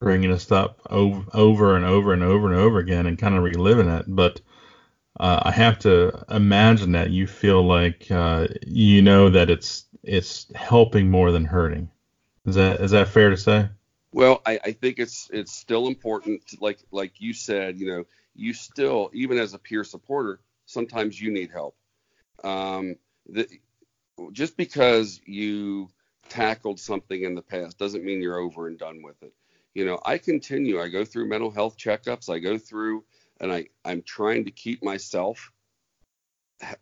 bringing 0.00 0.30
us 0.30 0.52
up 0.52 0.80
over, 0.90 1.24
over 1.34 1.76
and 1.76 1.84
over 1.84 2.12
and 2.12 2.22
over 2.22 2.46
and 2.52 2.56
over 2.56 2.78
again 2.78 3.06
and 3.06 3.18
kind 3.18 3.34
of 3.34 3.42
reliving 3.42 3.88
it. 3.88 4.04
But 4.06 4.40
uh, 5.20 5.40
I 5.44 5.52
have 5.52 5.78
to 5.80 6.24
imagine 6.28 6.92
that 6.92 7.10
you 7.10 7.26
feel 7.26 7.64
like 7.64 8.10
uh, 8.10 8.48
you 8.66 9.02
know 9.02 9.30
that 9.30 9.50
it's 9.50 9.86
it's 10.02 10.46
helping 10.54 11.10
more 11.10 11.30
than 11.30 11.44
hurting. 11.44 11.90
Is 12.46 12.56
that 12.56 12.80
is 12.80 12.90
that 12.90 13.08
fair 13.08 13.30
to 13.30 13.36
say? 13.36 13.68
Well, 14.12 14.42
I, 14.44 14.58
I 14.64 14.72
think 14.72 14.98
it's 14.98 15.28
it's 15.32 15.52
still 15.52 15.86
important. 15.86 16.46
To, 16.48 16.58
like 16.60 16.78
like 16.90 17.12
you 17.18 17.32
said, 17.32 17.78
you 17.78 17.86
know, 17.86 18.04
you 18.34 18.52
still 18.52 19.10
even 19.12 19.38
as 19.38 19.54
a 19.54 19.58
peer 19.58 19.84
supporter, 19.84 20.40
sometimes 20.66 21.20
you 21.20 21.30
need 21.30 21.50
help. 21.50 21.76
Um, 22.42 22.96
the, 23.28 23.48
just 24.32 24.56
because 24.56 25.20
you 25.26 25.88
tackled 26.28 26.80
something 26.80 27.22
in 27.22 27.34
the 27.34 27.42
past 27.42 27.78
doesn't 27.78 28.04
mean 28.04 28.20
you're 28.20 28.38
over 28.38 28.66
and 28.66 28.78
done 28.78 29.02
with 29.02 29.22
it. 29.22 29.32
You 29.74 29.84
know, 29.84 30.00
I 30.04 30.18
continue. 30.18 30.80
I 30.80 30.88
go 30.88 31.04
through 31.04 31.28
mental 31.28 31.50
health 31.50 31.76
checkups. 31.76 32.28
I 32.28 32.38
go 32.38 32.58
through 32.58 33.04
and 33.44 33.52
I, 33.52 33.66
I'm 33.84 34.00
trying 34.00 34.46
to 34.46 34.50
keep 34.50 34.82
myself 34.82 35.52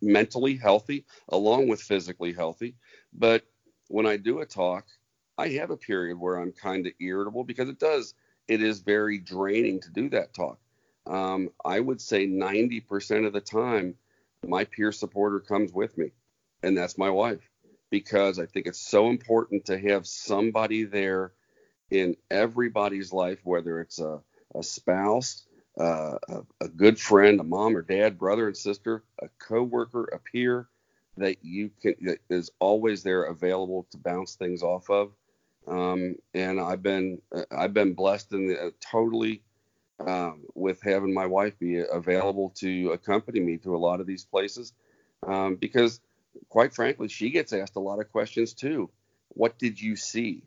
mentally 0.01 0.57
healthy 0.57 1.05
along 1.29 1.67
with 1.67 1.83
physically 1.83 2.33
healthy. 2.33 2.77
But 3.13 3.43
when 3.89 4.07
I 4.07 4.17
do 4.17 4.39
a 4.39 4.47
talk, 4.47 4.87
I 5.37 5.49
have 5.49 5.73
a 5.73 5.77
period 5.77 6.17
where 6.17 6.37
I'm 6.37 6.53
kind 6.53 6.87
of 6.87 6.93
irritable 7.01 7.43
because 7.43 7.69
it 7.69 7.81
does, 7.81 8.15
it 8.47 8.63
is 8.63 8.79
very 8.79 9.19
draining 9.19 9.81
to 9.81 9.91
do 9.91 10.09
that 10.11 10.35
talk. 10.35 10.61
Um, 11.05 11.51
I 11.65 11.81
would 11.81 12.01
say 12.01 12.29
90% 12.29 13.27
of 13.27 13.33
the 13.33 13.41
time, 13.41 13.97
my 14.47 14.63
peer 14.65 14.93
supporter 14.93 15.41
comes 15.41 15.73
with 15.73 15.99
me, 15.99 16.13
and 16.63 16.79
that's 16.79 16.97
my 16.97 17.11
wife, 17.11 17.51
because 17.91 18.39
I 18.39 18.47
think 18.47 18.69
it's 18.69 18.79
so 18.79 19.09
important 19.09 19.65
to 19.65 19.81
have 19.81 20.07
somebody 20.07 20.85
there 20.85 21.33
in 21.91 22.15
everybody's 22.31 23.13
life, 23.13 23.41
whether 23.43 23.81
it's 23.81 23.99
a, 23.99 24.21
a 24.55 24.63
spouse, 24.63 25.45
uh, 25.79 26.19
a, 26.61 26.69
good 26.69 26.99
friend, 26.99 27.41
a 27.41 27.45
mom 27.45 27.77
or 27.77 27.83
dad, 27.83 28.19
brother 28.19 28.47
and 28.47 28.57
sister, 28.57 29.03
a 29.21 29.29
coworker, 29.39 30.05
a 30.13 30.19
peer 30.19 30.69
that 31.17 31.45
you 31.45 31.71
can 31.81 31.95
that 32.03 32.19
is 32.31 32.51
always 32.59 33.03
there 33.03 33.25
available 33.25 33.87
to 33.91 33.99
bounce 33.99 34.35
things 34.35 34.63
off 34.63 34.91
of. 34.91 35.13
Um, 35.67 36.17
and 36.35 36.61
I've 36.61 36.83
been 36.83 37.21
uh, 37.35 37.45
I've 37.51 37.75
been 37.75 37.95
blessed 37.95 38.33
and 38.33 38.57
uh, 38.57 38.71
totally 38.81 39.43
um, 40.01 40.43
with 40.55 40.83
having 40.83 41.15
my 41.15 41.27
wife 41.27 41.59
be 41.59 41.79
available 41.79 42.51
to 42.57 42.91
accompany 42.93 43.41
me 43.41 43.59
to 43.59 43.77
a 43.77 43.79
lot 43.79 44.01
of 44.01 44.07
these 44.07 44.25
places 44.25 44.73
um, 45.27 45.57
because 45.57 46.01
quite 46.49 46.75
frankly 46.75 47.09
she 47.09 47.31
gets 47.31 47.53
asked 47.53 47.77
a 47.77 47.81
lot 47.81 48.01
of 48.01 48.11
questions 48.11 48.53
too. 48.53 48.91
What 49.29 49.59
did 49.59 49.81
you 49.81 49.97
see? 49.97 50.43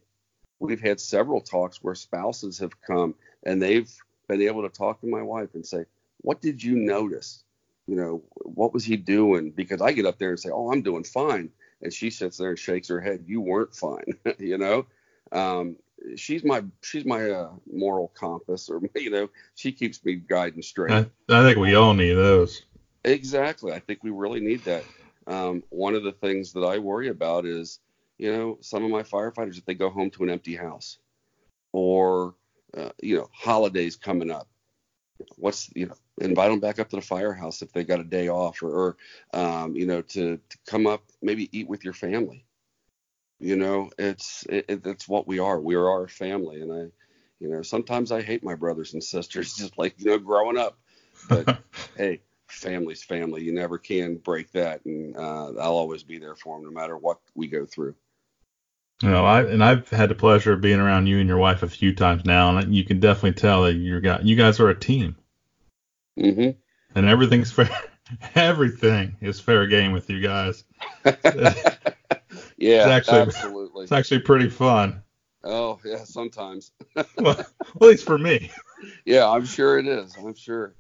We've 0.60 0.82
had 0.82 1.00
several 1.00 1.42
talks 1.42 1.82
where 1.82 1.96
spouses 1.96 2.60
have 2.60 2.80
come 2.82 3.16
and 3.44 3.62
they've 3.62 3.92
been 4.28 4.42
able 4.42 4.64
to 4.64 4.70
talk 4.70 5.02
to 5.02 5.08
my 5.08 5.22
wife 5.22 5.56
and 5.56 5.66
say, 5.66 5.86
what 6.22 6.42
did 6.42 6.62
you 6.62 6.76
notice? 6.76 7.44
You 7.88 7.96
know, 7.96 8.24
what 8.36 8.74
was 8.74 8.84
he 8.84 8.98
doing? 8.98 9.52
Because 9.52 9.82
I 9.82 9.92
get 9.92 10.06
up 10.06 10.18
there 10.18 10.30
and 10.30 10.40
say, 10.40 10.50
oh, 10.52 10.72
I'm 10.72 10.82
doing 10.82 11.04
fine. 11.04 11.52
And 11.82 11.94
she 11.94 12.10
sits 12.10 12.38
there 12.38 12.50
and 12.50 12.60
shakes 12.60 12.88
her 12.88 13.00
head. 13.00 13.26
You 13.28 13.42
weren't 13.42 13.76
fine. 13.76 14.18
you 14.40 14.58
know, 14.58 14.88
um, 15.32 15.76
she's 16.16 16.44
my 16.44 16.64
she's 16.82 17.06
my 17.06 17.30
uh, 17.30 17.52
moral 17.72 18.08
compass, 18.16 18.70
or 18.70 18.82
you 18.96 19.10
know, 19.10 19.30
she 19.56 19.72
keeps 19.72 20.04
me 20.04 20.16
guiding 20.16 20.62
straight. 20.62 20.92
I, 20.92 21.06
I 21.30 21.44
think 21.44 21.58
we 21.58 21.76
all 21.76 21.94
need 21.94 22.14
those. 22.14 22.64
Exactly. 23.04 23.72
I 23.72 23.80
think 23.80 24.04
we 24.04 24.10
really 24.10 24.40
need 24.40 24.64
that. 24.64 24.84
Um, 25.28 25.64
one 25.70 25.96
of 25.96 26.04
the 26.04 26.12
things 26.12 26.54
that 26.54 26.62
I 26.62 26.80
worry 26.80 27.10
about 27.10 27.46
is, 27.46 27.80
you 28.18 28.32
know, 28.32 28.58
some 28.62 28.84
of 28.84 28.90
my 28.90 29.04
firefighters 29.04 29.58
if 29.58 29.66
they 29.66 29.76
go 29.76 29.90
home 29.90 30.10
to 30.12 30.24
an 30.24 30.30
empty 30.30 30.56
house, 30.56 30.98
or 31.72 32.34
uh, 32.76 32.90
you 33.02 33.18
know, 33.18 33.30
holidays 33.34 33.96
coming 33.96 34.32
up. 34.32 34.48
What's 35.38 35.70
you 35.76 35.88
know, 35.88 35.96
invite 36.20 36.52
them 36.52 36.60
back 36.60 36.80
up 36.80 36.90
to 36.90 36.98
the 36.98 37.02
firehouse 37.02 37.62
if 37.62 37.72
they 37.72 37.84
got 37.84 38.00
a 38.02 38.04
day 38.04 38.28
off, 38.28 38.62
or, 38.62 38.70
or 38.70 38.98
um, 39.34 39.76
you 39.76 39.86
know, 39.86 40.02
to, 40.02 40.38
to 40.38 40.58
come 40.68 40.88
up 40.88 41.04
maybe 41.22 41.50
eat 41.58 41.70
with 41.70 41.84
your 41.84 41.94
family. 41.94 42.46
You 43.40 43.56
know, 43.56 43.92
it's 43.98 44.46
it, 44.50 44.66
it's 44.68 45.08
what 45.08 45.28
we 45.28 45.40
are. 45.40 45.60
We 45.60 45.76
are 45.76 45.90
our 45.90 46.08
family, 46.08 46.62
and 46.62 46.72
I, 46.72 46.86
you 47.40 47.50
know, 47.50 47.62
sometimes 47.62 48.12
I 48.12 48.22
hate 48.22 48.44
my 48.44 48.56
brothers 48.56 48.94
and 48.94 49.04
sisters, 49.04 49.54
just 49.58 49.78
like 49.78 49.96
you 49.98 50.12
know, 50.12 50.18
growing 50.18 50.58
up. 50.58 50.78
But 51.30 51.60
hey, 51.98 52.22
family's 52.48 53.04
family. 53.04 53.44
You 53.44 53.54
never 53.54 53.78
can 53.78 54.18
break 54.18 54.52
that, 54.52 54.84
and 54.86 55.16
uh, 55.16 55.54
I'll 55.60 55.76
always 55.76 56.04
be 56.04 56.18
there 56.18 56.36
for 56.36 56.58
them, 56.58 56.66
no 56.66 56.72
matter 56.72 56.98
what 56.98 57.20
we 57.36 57.48
go 57.48 57.66
through. 57.66 57.96
You 59.06 59.12
know, 59.12 59.24
I 59.24 59.44
and 59.44 59.64
I've 59.64 59.88
had 59.92 60.10
the 60.10 60.16
pleasure 60.16 60.54
of 60.54 60.62
being 60.62 60.80
around 60.80 61.06
you 61.06 61.20
and 61.20 61.30
your 61.30 61.38
wife 61.38 61.62
a 61.62 61.68
few 61.70 61.94
times 61.94 62.26
now, 62.26 62.58
and 62.58 62.76
you 62.76 62.84
can 62.84 63.00
definitely 63.00 63.34
tell 63.34 63.62
that 63.66 63.76
you 63.76 64.02
got 64.02 64.26
you 64.26 64.36
guys 64.36 64.60
are 64.60 64.70
a 64.70 64.80
team. 64.80 65.16
hmm 66.20 66.50
And 66.96 67.08
everything's 67.08 67.52
fair. 67.52 67.70
Everything 68.36 69.16
is 69.22 69.40
fair 69.40 69.68
game 69.68 69.92
with 69.92 70.10
you 70.10 70.22
guys. 70.22 70.64
yeah, 72.58 72.90
actually- 72.90 73.20
absolutely. 73.20 73.84
It's 73.84 73.92
actually 73.92 74.22
pretty 74.22 74.50
fun. 74.50 75.04
Oh 75.44 75.80
yeah, 75.86 76.04
sometimes. 76.04 76.72
well, 77.20 77.40
at 77.40 77.48
least 77.82 78.06
for 78.06 78.18
me. 78.18 78.50
Yeah, 79.06 79.30
I'm 79.30 79.46
sure 79.46 79.78
it 79.78 79.86
is. 79.88 80.16
I'm 80.18 80.34
sure. 80.34 80.74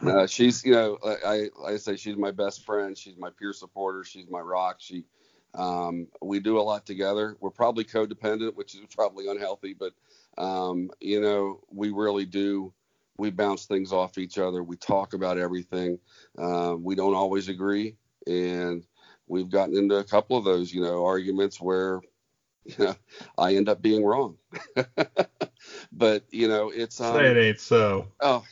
No, 0.00 0.26
she's 0.26 0.64
you 0.64 0.72
know 0.72 0.98
I 1.04 1.48
I 1.66 1.76
say 1.78 1.96
she's 1.96 2.16
my 2.16 2.30
best 2.30 2.64
friend. 2.64 2.96
She's 2.96 3.16
my 3.18 3.30
peer 3.36 3.52
supporter. 3.52 4.04
She's 4.04 4.30
my 4.30 4.38
rock. 4.38 4.76
She 4.78 5.04
um, 5.54 6.06
we 6.20 6.40
do 6.40 6.58
a 6.58 6.62
lot 6.62 6.86
together. 6.86 7.36
We're 7.40 7.50
probably 7.50 7.84
codependent, 7.84 8.54
which 8.54 8.74
is 8.74 8.80
probably 8.96 9.28
unhealthy, 9.28 9.74
but 9.74 9.92
um, 10.38 10.90
you 11.00 11.20
know 11.20 11.60
we 11.70 11.90
really 11.90 12.24
do. 12.24 12.72
We 13.18 13.30
bounce 13.30 13.66
things 13.66 13.92
off 13.92 14.18
each 14.18 14.38
other. 14.38 14.62
We 14.62 14.76
talk 14.76 15.12
about 15.12 15.38
everything. 15.38 15.98
Uh, 16.36 16.76
we 16.78 16.94
don't 16.94 17.14
always 17.14 17.48
agree, 17.48 17.96
and 18.26 18.84
we've 19.26 19.50
gotten 19.50 19.76
into 19.76 19.96
a 19.96 20.04
couple 20.04 20.36
of 20.36 20.44
those 20.44 20.72
you 20.72 20.80
know 20.80 21.04
arguments 21.04 21.60
where 21.60 22.00
you 22.64 22.84
know 22.84 22.94
I 23.36 23.54
end 23.54 23.68
up 23.68 23.82
being 23.82 24.04
wrong. 24.04 24.38
but 25.92 26.24
you 26.30 26.48
know 26.48 26.70
it's 26.70 27.00
um, 27.00 27.16
Say 27.16 27.30
it 27.30 27.36
ain't 27.36 27.60
so. 27.60 28.08
Oh, 28.20 28.44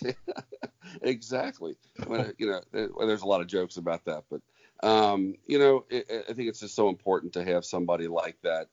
exactly. 1.02 1.76
When, 2.06 2.32
you 2.38 2.46
know, 2.46 2.60
there's 2.72 3.22
a 3.22 3.26
lot 3.26 3.40
of 3.40 3.46
jokes 3.46 3.76
about 3.76 4.04
that, 4.06 4.24
but 4.30 4.40
um, 4.82 5.34
you 5.46 5.58
know, 5.58 5.84
I 5.92 6.04
I 6.28 6.32
think 6.32 6.48
it's 6.48 6.60
just 6.60 6.74
so 6.74 6.88
important 6.88 7.34
to 7.34 7.44
have 7.44 7.64
somebody 7.64 8.08
like 8.08 8.36
that 8.42 8.68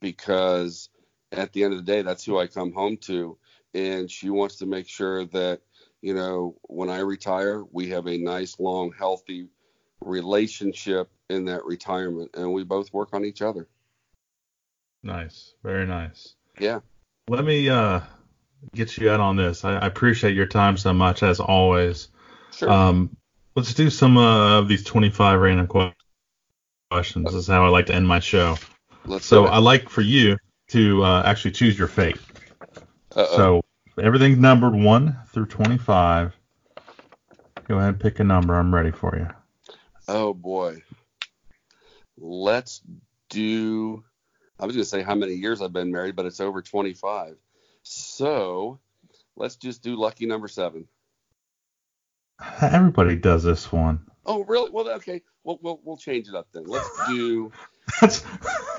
because 0.00 0.88
at 1.32 1.52
the 1.52 1.64
end 1.64 1.74
of 1.74 1.84
the 1.84 1.92
day, 1.92 2.02
that's 2.02 2.24
who 2.24 2.38
I 2.38 2.46
come 2.46 2.72
home 2.72 2.96
to, 3.02 3.38
and 3.74 4.10
she 4.10 4.30
wants 4.30 4.56
to 4.56 4.66
make 4.66 4.88
sure 4.88 5.24
that 5.26 5.60
you 6.00 6.14
know 6.14 6.56
when 6.62 6.90
I 6.90 7.00
retire, 7.00 7.64
we 7.70 7.90
have 7.90 8.06
a 8.06 8.18
nice, 8.18 8.58
long, 8.58 8.92
healthy 8.96 9.48
relationship 10.00 11.10
in 11.28 11.46
that 11.46 11.64
retirement, 11.64 12.30
and 12.34 12.52
we 12.52 12.64
both 12.64 12.92
work 12.92 13.10
on 13.12 13.24
each 13.24 13.42
other. 13.42 13.68
Nice, 15.02 15.54
very 15.62 15.86
nice. 15.86 16.34
Yeah. 16.58 16.80
Let 17.28 17.44
me 17.44 17.68
uh 17.68 18.00
get 18.74 18.96
you 18.96 19.10
out 19.10 19.20
on 19.20 19.36
this. 19.36 19.64
I, 19.64 19.76
I 19.76 19.86
appreciate 19.86 20.34
your 20.34 20.46
time 20.46 20.76
so 20.76 20.92
much 20.92 21.22
as 21.22 21.40
always. 21.40 22.08
Sure. 22.52 22.70
Um, 22.70 23.16
let's 23.58 23.74
do 23.74 23.90
some 23.90 24.16
uh, 24.16 24.58
of 24.58 24.68
these 24.68 24.84
25 24.84 25.40
random 25.40 25.66
que- 25.66 25.92
questions. 26.90 27.26
This 27.26 27.34
is 27.34 27.46
how 27.48 27.64
I 27.64 27.68
like 27.68 27.86
to 27.86 27.94
end 27.94 28.06
my 28.06 28.20
show. 28.20 28.56
Let's 29.04 29.26
So. 29.26 29.46
I 29.46 29.58
like 29.58 29.88
for 29.88 30.00
you 30.00 30.38
to 30.68 31.02
uh, 31.02 31.22
actually 31.24 31.50
choose 31.50 31.76
your 31.76 31.88
fate. 31.88 32.18
Uh-oh. 33.16 33.36
So 33.36 33.62
everything's 34.00 34.38
numbered 34.38 34.74
one 34.74 35.18
through 35.32 35.46
25. 35.46 36.36
Go 37.66 37.76
ahead 37.78 37.88
and 37.88 38.00
pick 38.00 38.20
a 38.20 38.24
number. 38.24 38.54
I'm 38.54 38.72
ready 38.72 38.92
for 38.92 39.16
you. 39.16 39.28
Oh 40.06 40.32
boy. 40.32 40.82
Let's 42.16 42.80
do 43.28 44.04
I 44.60 44.66
was 44.66 44.74
going 44.74 44.84
to 44.84 44.88
say 44.88 45.02
how 45.02 45.14
many 45.14 45.34
years 45.34 45.60
I've 45.60 45.72
been 45.72 45.92
married, 45.92 46.16
but 46.16 46.26
it's 46.26 46.40
over 46.40 46.62
25. 46.62 47.36
So, 47.82 48.80
let's 49.36 49.56
just 49.56 49.82
do 49.82 49.96
lucky 49.96 50.26
number 50.26 50.48
7. 50.48 50.86
Everybody 52.60 53.16
does 53.16 53.42
this 53.42 53.70
one. 53.72 54.00
Oh, 54.26 54.44
really? 54.44 54.70
Well, 54.70 54.88
okay. 54.90 55.22
We'll 55.44 55.58
we'll, 55.62 55.80
we'll 55.82 55.96
change 55.96 56.28
it 56.28 56.34
up 56.34 56.48
then. 56.52 56.64
Let's 56.64 56.88
do 57.08 57.50
That's 58.00 58.24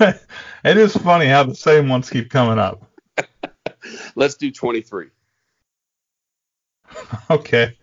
it 0.00 0.76
is 0.76 0.96
funny 0.96 1.26
how 1.26 1.44
the 1.44 1.54
same 1.54 1.88
ones 1.88 2.10
keep 2.10 2.30
coming 2.30 2.58
up. 2.58 2.82
let's 4.14 4.34
do 4.34 4.50
23. 4.50 5.08
Okay. 7.30 7.76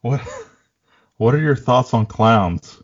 what 0.00 0.20
what 1.16 1.34
are 1.34 1.40
your 1.40 1.56
thoughts 1.56 1.94
on 1.94 2.06
clowns? 2.06 2.82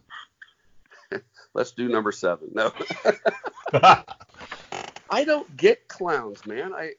Let's 1.54 1.72
do 1.72 1.88
number 1.88 2.12
7. 2.12 2.50
No. 2.52 2.72
I 5.10 5.24
don't 5.24 5.56
get 5.56 5.88
clowns, 5.88 6.46
man. 6.46 6.72
I, 6.72 6.92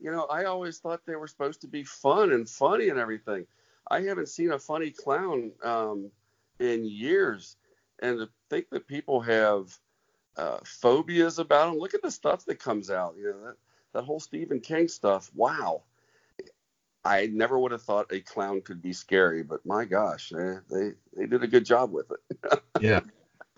you 0.00 0.10
know, 0.10 0.24
I 0.24 0.44
always 0.44 0.78
thought 0.78 1.04
they 1.04 1.16
were 1.16 1.26
supposed 1.26 1.60
to 1.62 1.66
be 1.66 1.84
fun 1.84 2.32
and 2.32 2.48
funny 2.48 2.88
and 2.88 2.98
everything. 2.98 3.46
I 3.90 4.00
haven't 4.02 4.28
seen 4.28 4.52
a 4.52 4.58
funny 4.58 4.90
clown 4.90 5.52
um, 5.62 6.10
in 6.58 6.84
years, 6.84 7.56
and 8.00 8.18
to 8.18 8.28
think 8.50 8.70
that 8.70 8.86
people 8.86 9.20
have 9.20 9.76
uh, 10.36 10.58
phobias 10.64 11.38
about 11.38 11.70
them. 11.70 11.78
Look 11.78 11.94
at 11.94 12.02
the 12.02 12.10
stuff 12.10 12.44
that 12.46 12.58
comes 12.58 12.90
out. 12.90 13.14
You 13.16 13.30
know 13.30 13.46
that 13.46 13.56
that 13.92 14.04
whole 14.04 14.20
Stephen 14.20 14.60
King 14.60 14.88
stuff. 14.88 15.30
Wow. 15.34 15.82
I 17.04 17.26
never 17.26 17.56
would 17.58 17.70
have 17.70 17.82
thought 17.82 18.12
a 18.12 18.20
clown 18.20 18.62
could 18.62 18.82
be 18.82 18.92
scary, 18.92 19.44
but 19.44 19.64
my 19.64 19.84
gosh, 19.84 20.32
eh, 20.32 20.56
they 20.68 20.92
they 21.16 21.26
did 21.26 21.42
a 21.42 21.46
good 21.46 21.64
job 21.64 21.92
with 21.92 22.10
it. 22.10 22.60
yeah. 22.80 23.00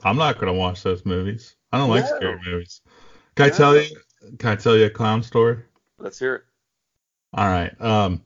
I'm 0.04 0.16
not 0.16 0.38
gonna 0.38 0.52
watch 0.52 0.82
those 0.82 1.04
movies. 1.04 1.56
I 1.72 1.78
don't 1.78 1.88
like 1.88 2.04
No. 2.04 2.16
scary 2.16 2.40
movies. 2.44 2.82
Can 3.34 3.46
I 3.46 3.56
tell 3.56 3.76
you 3.76 3.96
can 4.38 4.50
I 4.50 4.56
tell 4.56 4.76
you 4.76 4.84
a 4.84 4.90
clown 4.90 5.22
story? 5.22 5.58
Let's 5.98 6.18
hear 6.18 6.34
it. 6.36 6.42
All 7.32 7.46
right. 7.46 7.80
Um, 7.80 8.22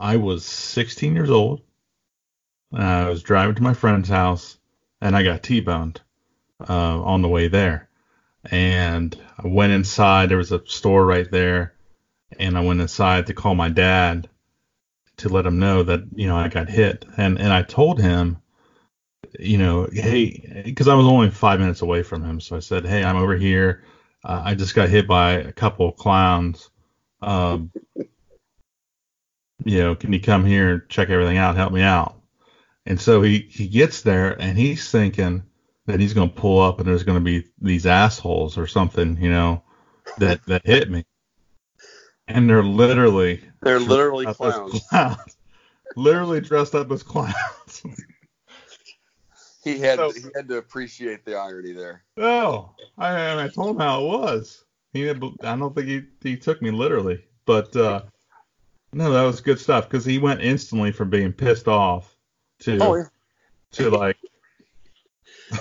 I 0.00 0.16
was 0.16 0.44
16 0.44 1.14
years 1.14 1.30
old. 1.30 1.60
And 2.72 2.82
I 2.82 3.10
was 3.10 3.22
driving 3.22 3.56
to 3.56 3.62
my 3.62 3.74
friend's 3.74 4.08
house, 4.08 4.56
and 5.00 5.16
I 5.16 5.22
got 5.22 5.42
T-boned 5.42 6.00
uh, 6.68 7.02
on 7.02 7.20
the 7.20 7.28
way 7.28 7.48
there. 7.48 7.88
And 8.50 9.16
I 9.38 9.48
went 9.48 9.72
inside. 9.72 10.28
There 10.28 10.38
was 10.38 10.52
a 10.52 10.64
store 10.66 11.04
right 11.04 11.30
there, 11.30 11.74
and 12.38 12.56
I 12.56 12.62
went 12.62 12.80
inside 12.80 13.26
to 13.26 13.34
call 13.34 13.54
my 13.54 13.68
dad 13.68 14.28
to 15.18 15.28
let 15.28 15.44
him 15.44 15.58
know 15.58 15.82
that 15.82 16.04
you 16.14 16.26
know 16.26 16.36
I 16.36 16.48
got 16.48 16.68
hit. 16.70 17.04
And 17.18 17.38
and 17.38 17.52
I 17.52 17.62
told 17.62 18.00
him, 18.00 18.38
you 19.38 19.58
know, 19.58 19.88
hey, 19.92 20.62
because 20.64 20.88
I 20.88 20.94
was 20.94 21.06
only 21.06 21.30
five 21.30 21.60
minutes 21.60 21.82
away 21.82 22.02
from 22.02 22.24
him, 22.24 22.40
so 22.40 22.56
I 22.56 22.60
said, 22.60 22.86
hey, 22.86 23.04
I'm 23.04 23.16
over 23.16 23.36
here. 23.36 23.84
Uh, 24.24 24.40
I 24.44 24.54
just 24.54 24.74
got 24.74 24.88
hit 24.88 25.06
by 25.06 25.32
a 25.32 25.52
couple 25.52 25.88
of 25.88 25.96
clowns. 25.96 26.70
Um, 27.20 27.72
you 29.64 29.78
know, 29.78 29.94
can 29.94 30.12
you 30.12 30.20
come 30.20 30.44
here 30.44 30.70
and 30.74 30.82
check 30.88 31.10
everything 31.10 31.36
out, 31.38 31.56
help 31.56 31.72
me 31.72 31.82
out? 31.82 32.16
And 32.86 33.00
so 33.00 33.22
he 33.22 33.40
he 33.50 33.68
gets 33.68 34.02
there 34.02 34.40
and 34.40 34.56
he's 34.58 34.90
thinking 34.90 35.42
that 35.86 36.00
he's 36.00 36.14
going 36.14 36.30
to 36.30 36.34
pull 36.40 36.60
up 36.60 36.78
and 36.78 36.88
there's 36.88 37.02
going 37.02 37.18
to 37.18 37.24
be 37.24 37.46
these 37.60 37.86
assholes 37.86 38.56
or 38.56 38.66
something, 38.66 39.16
you 39.20 39.30
know, 39.30 39.62
that 40.18 40.40
that 40.46 40.64
hit 40.66 40.90
me. 40.90 41.04
And 42.28 42.48
they're 42.48 42.62
literally 42.62 43.42
They're 43.62 43.80
literally 43.80 44.24
dressed 44.26 44.40
up 44.40 44.46
as 44.46 44.54
clowns. 44.54 44.86
clowns. 44.88 45.36
literally 45.96 46.40
dressed 46.40 46.74
up 46.74 46.90
as 46.90 47.02
clowns. 47.02 47.34
He 49.62 49.78
had 49.78 49.98
So- 49.98 50.10
he 50.12 50.22
had 50.34 50.48
to 50.48 50.56
appreciate 50.56 51.24
the 51.26 51.36
irony 51.36 51.72
there. 51.72 52.02
No, 52.16 52.74
I 52.96 53.44
I 53.44 53.48
told 53.48 53.76
him 53.76 53.78
how 53.80 54.00
it 54.02 54.06
was. 54.06 54.64
He 54.94 55.08
I 55.10 55.12
don't 55.12 55.74
think 55.74 55.86
he 55.86 56.02
he 56.22 56.36
took 56.38 56.62
me 56.62 56.70
literally, 56.70 57.22
but 57.44 57.74
uh, 57.76 58.02
no, 58.92 59.12
that 59.12 59.22
was 59.22 59.40
good 59.40 59.58
stuff 59.60 59.88
because 59.88 60.04
he 60.04 60.18
went 60.18 60.40
instantly 60.42 60.92
from 60.92 61.10
being 61.10 61.32
pissed 61.32 61.68
off 61.68 62.16
to 62.60 62.78
Oh, 62.80 62.96
yeah. 62.96 63.04
to 63.72 63.90
like. 63.90 64.16
All 65.52 65.60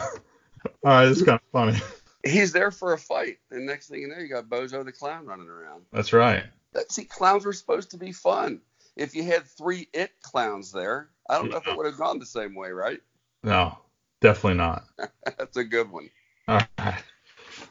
right, 0.84 1.06
this 1.06 1.20
is 1.20 1.24
kind 1.24 1.40
of 1.40 1.52
funny. 1.52 1.80
he's 2.26 2.52
there 2.52 2.72
for 2.72 2.94
a 2.94 2.98
fight, 2.98 3.38
and 3.52 3.66
next 3.66 3.88
thing 3.90 4.02
you 4.02 4.08
know, 4.08 4.18
you 4.18 4.28
got 4.28 4.50
Bozo 4.50 4.84
the 4.84 4.92
clown 4.92 5.26
running 5.26 5.48
around. 5.48 5.86
That's 5.92 6.14
right. 6.14 6.44
That, 6.74 6.92
see, 6.92 7.06
clowns 7.06 7.46
were 7.46 7.54
supposed 7.54 7.92
to 7.92 7.98
be 7.98 8.12
fun. 8.12 8.62
If 8.96 9.16
you 9.16 9.24
had 9.24 9.46
three 9.46 9.88
it 9.94 10.12
clowns 10.22 10.72
there, 10.72 11.10
I 11.30 11.36
don't 11.36 11.50
know 11.50 11.58
if 11.58 11.68
it 11.68 11.78
would 11.78 11.86
have 11.86 11.98
gone 11.98 12.20
the 12.20 12.26
same 12.26 12.54
way, 12.56 12.70
right? 12.72 13.00
No, 13.44 13.78
definitely 14.20 14.58
not. 14.58 14.84
That's 15.38 15.58
a 15.58 15.64
good 15.64 15.90
one. 15.90 16.10
All 16.48 16.60
right. 16.78 17.04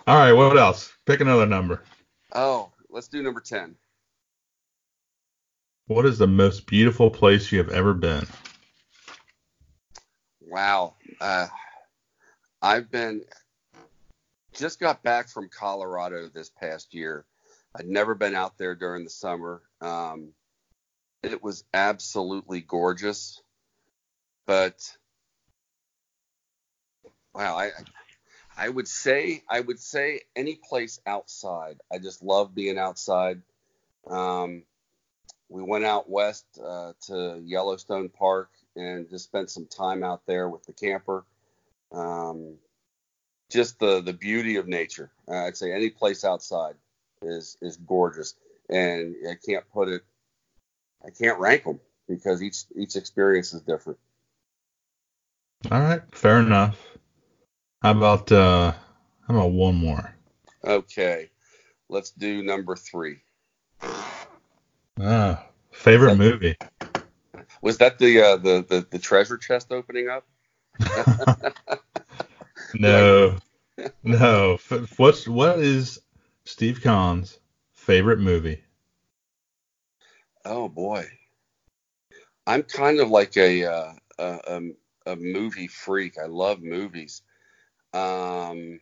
All 0.06 0.16
right. 0.16 0.32
What 0.32 0.56
else? 0.56 0.92
Pick 1.04 1.20
another 1.20 1.44
number. 1.46 1.82
Oh, 2.32 2.70
let's 2.88 3.08
do 3.08 3.22
number 3.22 3.40
ten. 3.40 3.74
What 5.88 6.04
is 6.04 6.18
the 6.18 6.26
most 6.26 6.66
beautiful 6.66 7.10
place 7.10 7.50
you 7.50 7.56
have 7.58 7.70
ever 7.70 7.94
been? 7.94 8.26
wow. 10.42 10.94
Uh, 11.18 11.46
I've 12.60 12.90
been 12.90 13.24
just 14.52 14.80
got 14.80 15.02
back 15.02 15.30
from 15.30 15.48
Colorado 15.48 16.28
this 16.28 16.50
past 16.50 16.92
year. 16.92 17.24
I'd 17.74 17.88
never 17.88 18.14
been 18.14 18.34
out 18.34 18.58
there 18.58 18.74
during 18.74 19.04
the 19.04 19.10
summer. 19.10 19.62
Um, 19.80 20.34
it 21.22 21.42
was 21.42 21.64
absolutely 21.72 22.60
gorgeous, 22.60 23.40
but 24.46 24.94
wow, 27.34 27.56
I 27.56 27.70
I 28.58 28.68
would 28.68 28.88
say 28.88 29.42
I 29.48 29.60
would 29.60 29.80
say 29.80 30.20
any 30.36 30.56
place 30.68 31.00
outside. 31.06 31.80
I 31.90 31.96
just 31.96 32.22
love 32.22 32.54
being 32.54 32.76
outside. 32.76 33.40
Um, 34.06 34.64
we 35.48 35.62
went 35.62 35.84
out 35.84 36.10
west 36.10 36.44
uh, 36.62 36.92
to 37.06 37.40
Yellowstone 37.44 38.08
Park 38.08 38.50
and 38.76 39.08
just 39.08 39.24
spent 39.24 39.50
some 39.50 39.66
time 39.66 40.02
out 40.02 40.26
there 40.26 40.48
with 40.48 40.64
the 40.64 40.72
camper. 40.72 41.24
Um, 41.92 42.56
just 43.50 43.78
the 43.78 44.02
the 44.02 44.12
beauty 44.12 44.56
of 44.56 44.68
nature. 44.68 45.10
Uh, 45.26 45.46
I'd 45.46 45.56
say 45.56 45.72
any 45.72 45.90
place 45.90 46.24
outside 46.24 46.74
is 47.22 47.56
is 47.62 47.76
gorgeous, 47.76 48.34
and 48.68 49.14
I 49.28 49.34
can't 49.34 49.68
put 49.72 49.88
it. 49.88 50.02
I 51.04 51.10
can't 51.10 51.38
rank 51.38 51.64
them 51.64 51.80
because 52.08 52.42
each 52.42 52.64
each 52.76 52.96
experience 52.96 53.54
is 53.54 53.62
different. 53.62 53.98
All 55.70 55.80
right, 55.80 56.02
fair 56.12 56.40
enough. 56.40 56.78
How 57.82 57.92
about 57.92 58.30
uh 58.30 58.72
how 59.26 59.34
about 59.34 59.52
one 59.52 59.76
more? 59.76 60.14
Okay, 60.64 61.30
let's 61.88 62.10
do 62.10 62.42
number 62.42 62.76
three. 62.76 63.18
Ah, 65.00 65.46
favorite 65.70 66.16
movie. 66.16 66.56
Was 67.62 67.78
that 67.78 67.98
the 67.98 68.20
uh, 68.20 68.36
the, 68.36 68.64
the 68.68 68.86
the 68.90 68.98
treasure 68.98 69.36
chest 69.36 69.72
opening 69.72 70.08
up? 70.08 70.26
no, 72.74 73.38
no. 74.02 74.58
What's 74.96 75.28
what 75.28 75.58
is 75.60 76.00
Steve 76.44 76.80
Conn's 76.82 77.38
favorite 77.72 78.18
movie? 78.18 78.62
Oh 80.44 80.68
boy, 80.68 81.06
I'm 82.46 82.62
kind 82.62 83.00
of 83.00 83.10
like 83.10 83.36
a 83.36 83.64
uh, 83.64 83.92
a, 84.18 84.60
a 85.06 85.16
movie 85.16 85.68
freak. 85.68 86.18
I 86.18 86.26
love 86.26 86.62
movies. 86.62 87.22
Um, 87.92 88.80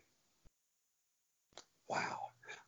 wow, 1.88 2.25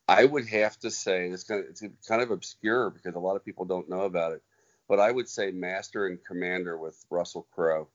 I 0.08 0.24
would 0.24 0.48
have 0.48 0.78
to 0.80 0.90
say 0.90 1.28
it's 1.28 1.44
kind 1.44 1.62
of 1.62 1.70
it's 1.70 1.82
kind 2.08 2.22
of 2.22 2.30
obscure 2.30 2.88
because 2.88 3.14
a 3.14 3.20
lot 3.20 3.36
of 3.36 3.44
people 3.44 3.66
don't 3.66 3.90
know 3.90 4.02
about 4.02 4.32
it. 4.32 4.42
But 4.88 5.00
I 5.00 5.12
would 5.12 5.28
say 5.28 5.50
Master 5.50 6.06
and 6.06 6.18
Commander 6.24 6.78
with 6.78 7.04
Russell 7.10 7.46
Crowe. 7.54 7.88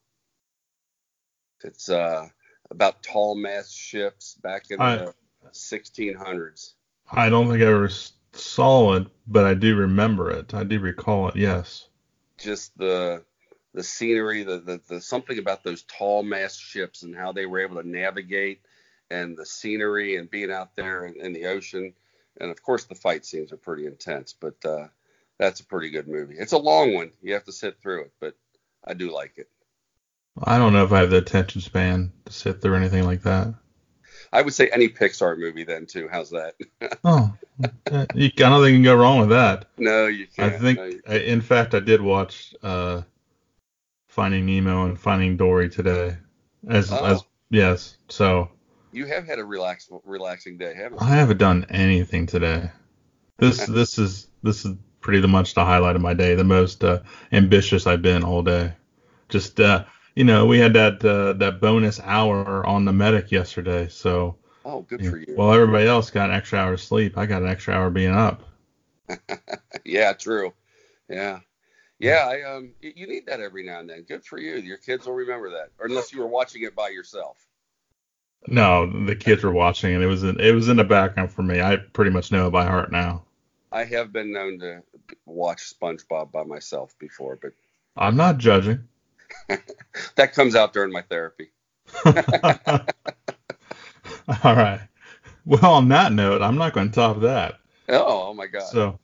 It's 1.64 1.89
uh 1.89 2.30
about 2.70 3.01
tall 3.01 3.36
mast 3.36 3.76
ships 3.76 4.36
back 4.36 4.70
in 4.70 4.80
I, 4.80 4.97
the 4.97 5.14
1600s. 5.51 6.74
I 7.11 7.30
don't 7.30 7.49
think 7.49 7.61
I 7.61 7.66
ever 7.66 7.89
saw 8.34 8.93
it, 8.93 9.07
but 9.28 9.45
I 9.45 9.55
do 9.55 9.76
remember 9.76 10.30
it. 10.32 10.53
I 10.53 10.64
do 10.64 10.80
recall 10.80 11.30
it. 11.30 11.36
Yes. 11.36 11.88
Just 12.38 12.78
the 12.78 13.24
the 13.74 13.84
scenery, 13.84 14.43
the, 14.43 14.59
the, 14.59 14.82
the 14.88 15.01
something 15.01 15.39
about 15.39 15.64
those 15.64 15.82
tall 15.84 16.22
mast 16.22 16.61
ships 16.61 17.01
and 17.01 17.16
how 17.16 17.32
they 17.32 17.47
were 17.47 17.59
able 17.59 17.82
to 17.82 17.88
navigate, 17.88 18.61
and 19.09 19.36
the 19.36 19.47
scenery 19.47 20.16
and 20.18 20.30
being 20.30 20.51
out 20.51 20.76
there 20.76 21.05
in, 21.05 21.20
in 21.20 21.34
the 21.34 21.47
ocean, 21.47 21.93
and 22.39 22.51
of 22.51 22.61
course 22.63 22.86
the 22.86 22.95
fight 22.95 23.25
scenes 23.25 23.51
are 23.51 23.57
pretty 23.57 23.86
intense. 23.86 24.34
But 24.34 24.55
uh, 24.65 24.88
that's 25.39 25.59
a 25.59 25.65
pretty 25.65 25.89
good 25.89 26.07
movie. 26.07 26.36
It's 26.38 26.53
a 26.53 26.57
long 26.57 26.93
one. 26.93 27.11
You 27.21 27.34
have 27.34 27.45
to 27.45 27.51
sit 27.51 27.79
through 27.81 28.03
it, 28.03 28.11
but 28.19 28.36
I 28.84 28.93
do 28.93 29.13
like 29.13 29.38
it. 29.38 29.49
I 30.41 30.57
don't 30.57 30.73
know 30.73 30.84
if 30.84 30.91
I 30.91 30.99
have 30.99 31.11
the 31.11 31.17
attention 31.17 31.61
span 31.61 32.11
to 32.25 32.34
sit 32.34 32.61
through 32.61 32.75
anything 32.75 33.05
like 33.05 33.21
that. 33.23 33.53
I 34.31 34.41
would 34.41 34.53
say 34.53 34.67
any 34.69 34.89
Pixar 34.89 35.38
movie 35.38 35.63
then 35.63 35.86
too. 35.86 36.09
How's 36.11 36.31
that? 36.31 36.55
oh, 37.03 37.31
you, 38.15 38.31
I 38.36 38.39
don't 38.39 38.63
think 38.63 38.71
you 38.71 38.77
can 38.77 38.84
go 38.84 38.95
wrong 38.95 39.19
with 39.19 39.29
that. 39.29 39.65
No, 39.77 40.07
you 40.07 40.25
can't. 40.25 40.53
I 40.53 40.57
think, 40.57 40.79
no, 40.79 40.91
I, 41.07 41.17
in 41.19 41.41
fact, 41.41 41.75
I 41.75 41.79
did 41.79 42.01
watch 42.01 42.55
uh, 42.63 43.03
Finding 44.07 44.47
Nemo 44.47 44.86
and 44.86 44.99
Finding 44.99 45.38
Dory 45.38 45.69
today. 45.69 46.17
As, 46.67 46.91
oh. 46.91 47.05
as 47.05 47.23
yes, 47.51 47.97
so. 48.09 48.49
You 48.93 49.07
have 49.07 49.25
had 49.25 49.39
a 49.39 49.45
relax, 49.45 49.89
relaxing 50.05 50.57
day, 50.57 50.73
haven't 50.75 51.01
you? 51.01 51.07
I 51.07 51.15
haven't 51.15 51.37
done 51.37 51.65
anything 51.69 52.27
today. 52.27 52.69
This 53.37 53.65
this 53.65 53.97
is 53.97 54.27
this 54.43 54.65
is 54.65 54.75
pretty 55.01 55.25
much 55.27 55.55
the 55.55 55.65
highlight 55.65 55.95
of 55.95 56.01
my 56.01 56.13
day. 56.13 56.35
The 56.35 56.43
most 56.43 56.83
uh, 56.83 56.99
ambitious 57.31 57.87
I've 57.87 58.03
been 58.03 58.23
all 58.23 58.43
day. 58.43 58.73
Just 59.29 59.59
uh, 59.59 59.85
you 60.15 60.23
know, 60.23 60.45
we 60.45 60.59
had 60.59 60.73
that 60.73 61.03
uh, 61.03 61.33
that 61.33 61.59
bonus 61.59 61.99
hour 61.99 62.65
on 62.65 62.85
the 62.85 62.93
medic 62.93 63.31
yesterday, 63.31 63.87
so. 63.89 64.37
Oh, 64.65 64.81
good 64.81 65.05
for 65.05 65.17
you. 65.17 65.35
Well, 65.35 65.51
everybody 65.51 65.87
else 65.87 66.09
got 66.09 66.29
an 66.29 66.37
extra 66.37 66.57
hour 66.57 66.73
of 66.73 66.81
sleep. 66.81 67.17
I 67.17 67.25
got 67.25 67.41
an 67.41 67.49
extra 67.49 67.73
hour 67.73 67.89
being 67.89 68.13
up. 68.13 68.43
yeah, 69.83 70.13
true. 70.13 70.53
Yeah. 71.09 71.39
Yeah, 71.99 72.27
I 72.27 72.41
um 72.43 72.73
you 72.81 73.07
need 73.07 73.25
that 73.25 73.39
every 73.39 73.65
now 73.65 73.79
and 73.79 73.89
then. 73.89 74.03
Good 74.03 74.23
for 74.25 74.39
you. 74.39 74.55
Your 74.55 74.77
kids 74.77 75.05
will 75.05 75.13
remember 75.13 75.49
that. 75.51 75.69
Or 75.79 75.87
unless 75.87 76.13
you 76.13 76.19
were 76.19 76.27
watching 76.27 76.63
it 76.63 76.75
by 76.75 76.89
yourself. 76.89 77.42
No, 78.47 79.05
the 79.05 79.15
kids 79.15 79.43
were 79.43 79.51
watching 79.51 79.93
and 79.93 80.03
it 80.03 80.07
was 80.07 80.23
in, 80.23 80.39
it 80.39 80.51
was 80.51 80.69
in 80.69 80.77
the 80.77 80.83
background 80.83 81.31
for 81.31 81.43
me. 81.43 81.61
I 81.61 81.77
pretty 81.77 82.11
much 82.11 82.31
know 82.31 82.47
it 82.47 82.51
by 82.51 82.65
heart 82.65 82.91
now. 82.91 83.23
I 83.71 83.85
have 83.85 84.13
been 84.13 84.31
known 84.31 84.59
to 84.59 84.83
watch 85.25 85.73
SpongeBob 85.73 86.31
by 86.31 86.43
myself 86.43 86.93
before, 86.99 87.39
but 87.41 87.53
I'm 87.97 88.15
not 88.15 88.37
judging. 88.37 88.87
that 90.15 90.33
comes 90.33 90.55
out 90.55 90.73
during 90.73 90.91
my 90.91 91.01
therapy. 91.01 91.51
All 92.05 92.13
right. 94.55 94.87
Well, 95.45 95.73
on 95.73 95.89
that 95.89 96.13
note, 96.13 96.41
I'm 96.41 96.57
not 96.57 96.73
going 96.73 96.89
to 96.89 96.95
top 96.95 97.21
that. 97.21 97.59
Oh, 97.89 98.29
oh 98.29 98.33
my 98.33 98.47
God. 98.47 98.63
So, 98.63 98.99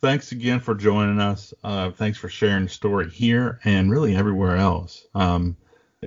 thanks 0.00 0.32
again 0.32 0.60
for 0.60 0.74
joining 0.74 1.20
us. 1.20 1.54
Uh, 1.64 1.90
thanks 1.92 2.18
for 2.18 2.28
sharing 2.28 2.64
the 2.64 2.70
story 2.70 3.08
here 3.08 3.60
and 3.64 3.90
really 3.90 4.14
everywhere 4.14 4.56
else. 4.56 5.06
Um, 5.14 5.56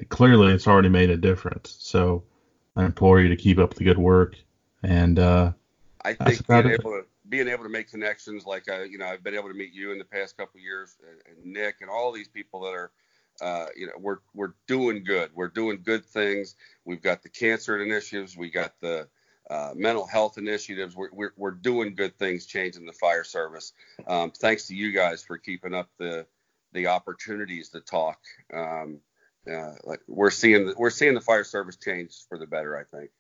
clearly, 0.10 0.54
it's 0.54 0.68
already 0.68 0.90
made 0.90 1.10
a 1.10 1.18
difference. 1.18 1.76
So, 1.80 2.24
I 2.76 2.86
implore 2.86 3.22
you 3.22 3.30
to 3.30 3.36
keep 3.36 3.58
up 3.58 3.74
the 3.74 3.84
good 3.84 3.98
work. 3.98 4.36
And 4.84 5.18
uh, 5.18 5.54
I 6.04 6.14
think 6.14 6.48
being 6.48 6.68
able 6.68 6.92
to 6.92 7.06
being 7.28 7.48
able 7.48 7.64
to 7.64 7.70
make 7.70 7.90
connections 7.90 8.46
like 8.46 8.70
I, 8.70 8.82
uh, 8.82 8.84
you 8.84 8.98
know, 8.98 9.06
I've 9.06 9.24
been 9.24 9.34
able 9.34 9.48
to 9.48 9.56
meet 9.56 9.74
you 9.74 9.92
in 9.92 9.98
the 9.98 10.06
past 10.06 10.38
couple 10.38 10.60
years, 10.60 10.96
and 11.28 11.54
Nick, 11.54 11.78
and 11.82 11.90
all 11.90 12.12
these 12.12 12.28
people 12.28 12.62
that 12.62 12.74
are, 12.74 12.92
uh, 13.42 13.68
you 13.76 13.88
know, 13.88 13.94
we're 14.00 14.20
we're 14.34 14.54
doing 14.68 15.04
good. 15.04 15.32
We're 15.34 15.48
doing 15.48 15.82
good 15.84 16.06
things. 16.06 16.56
We've 16.84 17.02
got 17.02 17.24
the 17.24 17.30
cancer 17.30 17.82
initiatives. 17.82 18.38
We 18.38 18.52
got 18.52 18.80
the 18.80 19.08
uh, 19.50 19.72
mental 19.76 20.06
health 20.06 20.38
initiatives. 20.38 20.96
We're, 20.96 21.10
we're, 21.12 21.34
we're 21.38 21.52
doing 21.52 21.96
good 21.96 22.18
things, 22.18 22.46
changing 22.46 22.86
the 22.86 22.94
fire 22.94 23.24
service. 23.24 23.74
Um, 24.08 24.32
thanks 24.32 24.68
to 24.68 24.76
you 24.76 24.92
guys 24.92 25.24
for 25.24 25.38
keeping 25.38 25.74
up 25.74 25.90
the 25.98 26.26
the 26.74 26.88
opportunities 26.88 27.70
to 27.70 27.80
talk. 27.80 28.20
Um, 28.54 29.00
uh, 29.52 29.74
like 29.84 30.02
we're 30.08 30.32
seeing 30.32 30.68
the, 30.68 30.76
we're 30.78 30.90
seeing 30.90 31.14
the 31.14 31.22
fire 31.22 31.44
service 31.44 31.78
change 31.78 32.16
for 32.30 32.38
the 32.38 32.48
better. 32.48 32.78
I 32.78 32.84
think. 32.96 33.12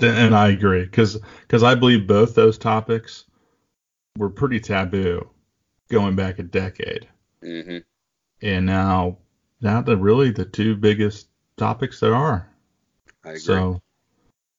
And 0.00 0.34
I 0.34 0.48
agree 0.48 0.84
because 0.84 1.18
because 1.42 1.62
I 1.62 1.74
believe 1.74 2.06
both 2.06 2.34
those 2.34 2.56
topics 2.56 3.24
were 4.16 4.30
pretty 4.30 4.60
taboo 4.60 5.28
going 5.88 6.14
back 6.14 6.38
a 6.38 6.44
decade. 6.44 7.08
Mm-hmm. 7.42 7.78
And 8.42 8.66
now 8.66 9.18
now 9.60 9.82
they're 9.82 9.96
really 9.96 10.30
the 10.30 10.44
two 10.44 10.76
biggest 10.76 11.28
topics 11.56 12.00
there 12.00 12.14
are. 12.14 12.48
I 13.24 13.30
agree. 13.30 13.40
So 13.40 13.82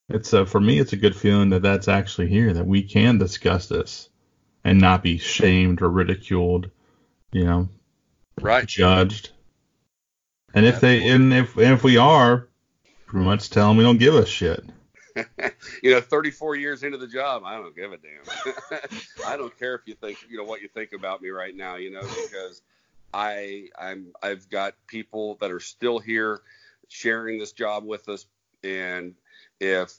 it's 0.09 0.33
uh, 0.33 0.45
for 0.45 0.59
me 0.59 0.79
it's 0.79 0.93
a 0.93 0.97
good 0.97 1.15
feeling 1.15 1.49
that 1.49 1.61
that's 1.61 1.87
actually 1.87 2.27
here 2.27 2.53
that 2.53 2.67
we 2.67 2.83
can 2.83 3.17
discuss 3.17 3.67
this 3.67 4.09
and 4.63 4.79
not 4.79 5.03
be 5.03 5.17
shamed 5.17 5.81
or 5.81 5.89
ridiculed, 5.89 6.69
you 7.31 7.45
know, 7.45 7.69
right? 8.41 8.65
Judged. 8.65 9.31
And 10.53 10.65
if 10.65 10.79
they 10.79 11.07
and 11.07 11.33
if 11.33 11.55
and 11.55 11.73
if 11.73 11.83
we 11.83 11.97
are, 11.97 12.47
pretty 13.05 13.25
much 13.25 13.49
tell 13.49 13.67
them 13.67 13.77
we 13.77 13.83
don't 13.83 13.97
give 13.97 14.15
a 14.15 14.25
shit. 14.25 14.63
you 15.83 15.91
know, 15.91 16.01
34 16.01 16.55
years 16.55 16.83
into 16.83 16.97
the 16.97 17.07
job, 17.07 17.43
I 17.45 17.55
don't 17.55 17.75
give 17.75 17.91
a 17.91 17.97
damn. 17.97 18.81
I 19.27 19.37
don't 19.37 19.57
care 19.57 19.75
if 19.75 19.81
you 19.85 19.95
think, 19.95 20.17
you 20.29 20.37
know, 20.37 20.43
what 20.43 20.61
you 20.61 20.67
think 20.67 20.93
about 20.93 21.21
me 21.21 21.29
right 21.29 21.55
now, 21.55 21.75
you 21.75 21.91
know, 21.91 22.01
because 22.01 22.61
I 23.13 23.67
I'm 23.77 24.07
I've 24.21 24.49
got 24.49 24.75
people 24.87 25.35
that 25.41 25.51
are 25.51 25.59
still 25.59 25.99
here 25.99 26.41
sharing 26.87 27.39
this 27.39 27.51
job 27.51 27.85
with 27.85 28.07
us, 28.09 28.25
and 28.63 29.15
if 29.59 29.97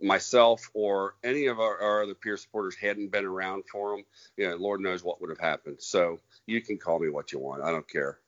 myself 0.00 0.70
or 0.74 1.16
any 1.24 1.46
of 1.46 1.58
our, 1.58 1.80
our, 1.80 2.02
other 2.04 2.14
peer 2.14 2.36
supporters 2.36 2.76
hadn't 2.76 3.10
been 3.10 3.24
around 3.24 3.64
for 3.70 3.96
them, 3.96 4.04
you 4.36 4.48
know, 4.48 4.56
Lord 4.56 4.80
knows 4.80 5.02
what 5.02 5.20
would 5.20 5.30
have 5.30 5.40
happened. 5.40 5.78
So 5.80 6.20
you 6.46 6.60
can 6.60 6.78
call 6.78 7.00
me 7.00 7.08
what 7.08 7.32
you 7.32 7.40
want. 7.40 7.62
I 7.62 7.72
don't 7.72 7.88
care. 7.88 8.18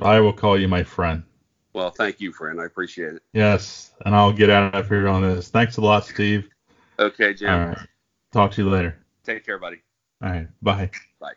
I 0.00 0.20
will 0.20 0.32
call 0.32 0.58
you 0.58 0.68
my 0.68 0.82
friend. 0.82 1.22
Well, 1.74 1.90
thank 1.90 2.20
you, 2.20 2.32
friend. 2.32 2.60
I 2.60 2.66
appreciate 2.66 3.14
it. 3.14 3.22
Yes, 3.32 3.92
and 4.04 4.14
I'll 4.14 4.32
get 4.32 4.50
out 4.50 4.74
of 4.74 4.88
here 4.88 5.08
on 5.08 5.22
this. 5.22 5.48
Thanks 5.48 5.76
a 5.76 5.80
lot, 5.80 6.04
Steve. 6.04 6.48
Okay, 6.98 7.34
Jim. 7.34 7.50
All 7.50 7.66
right. 7.68 7.78
Talk 8.32 8.52
to 8.52 8.62
you 8.62 8.68
later. 8.68 8.98
Take 9.24 9.44
care, 9.44 9.58
buddy. 9.58 9.82
All 10.22 10.30
right. 10.30 10.48
Bye. 10.62 10.90
Bye. 11.20 11.32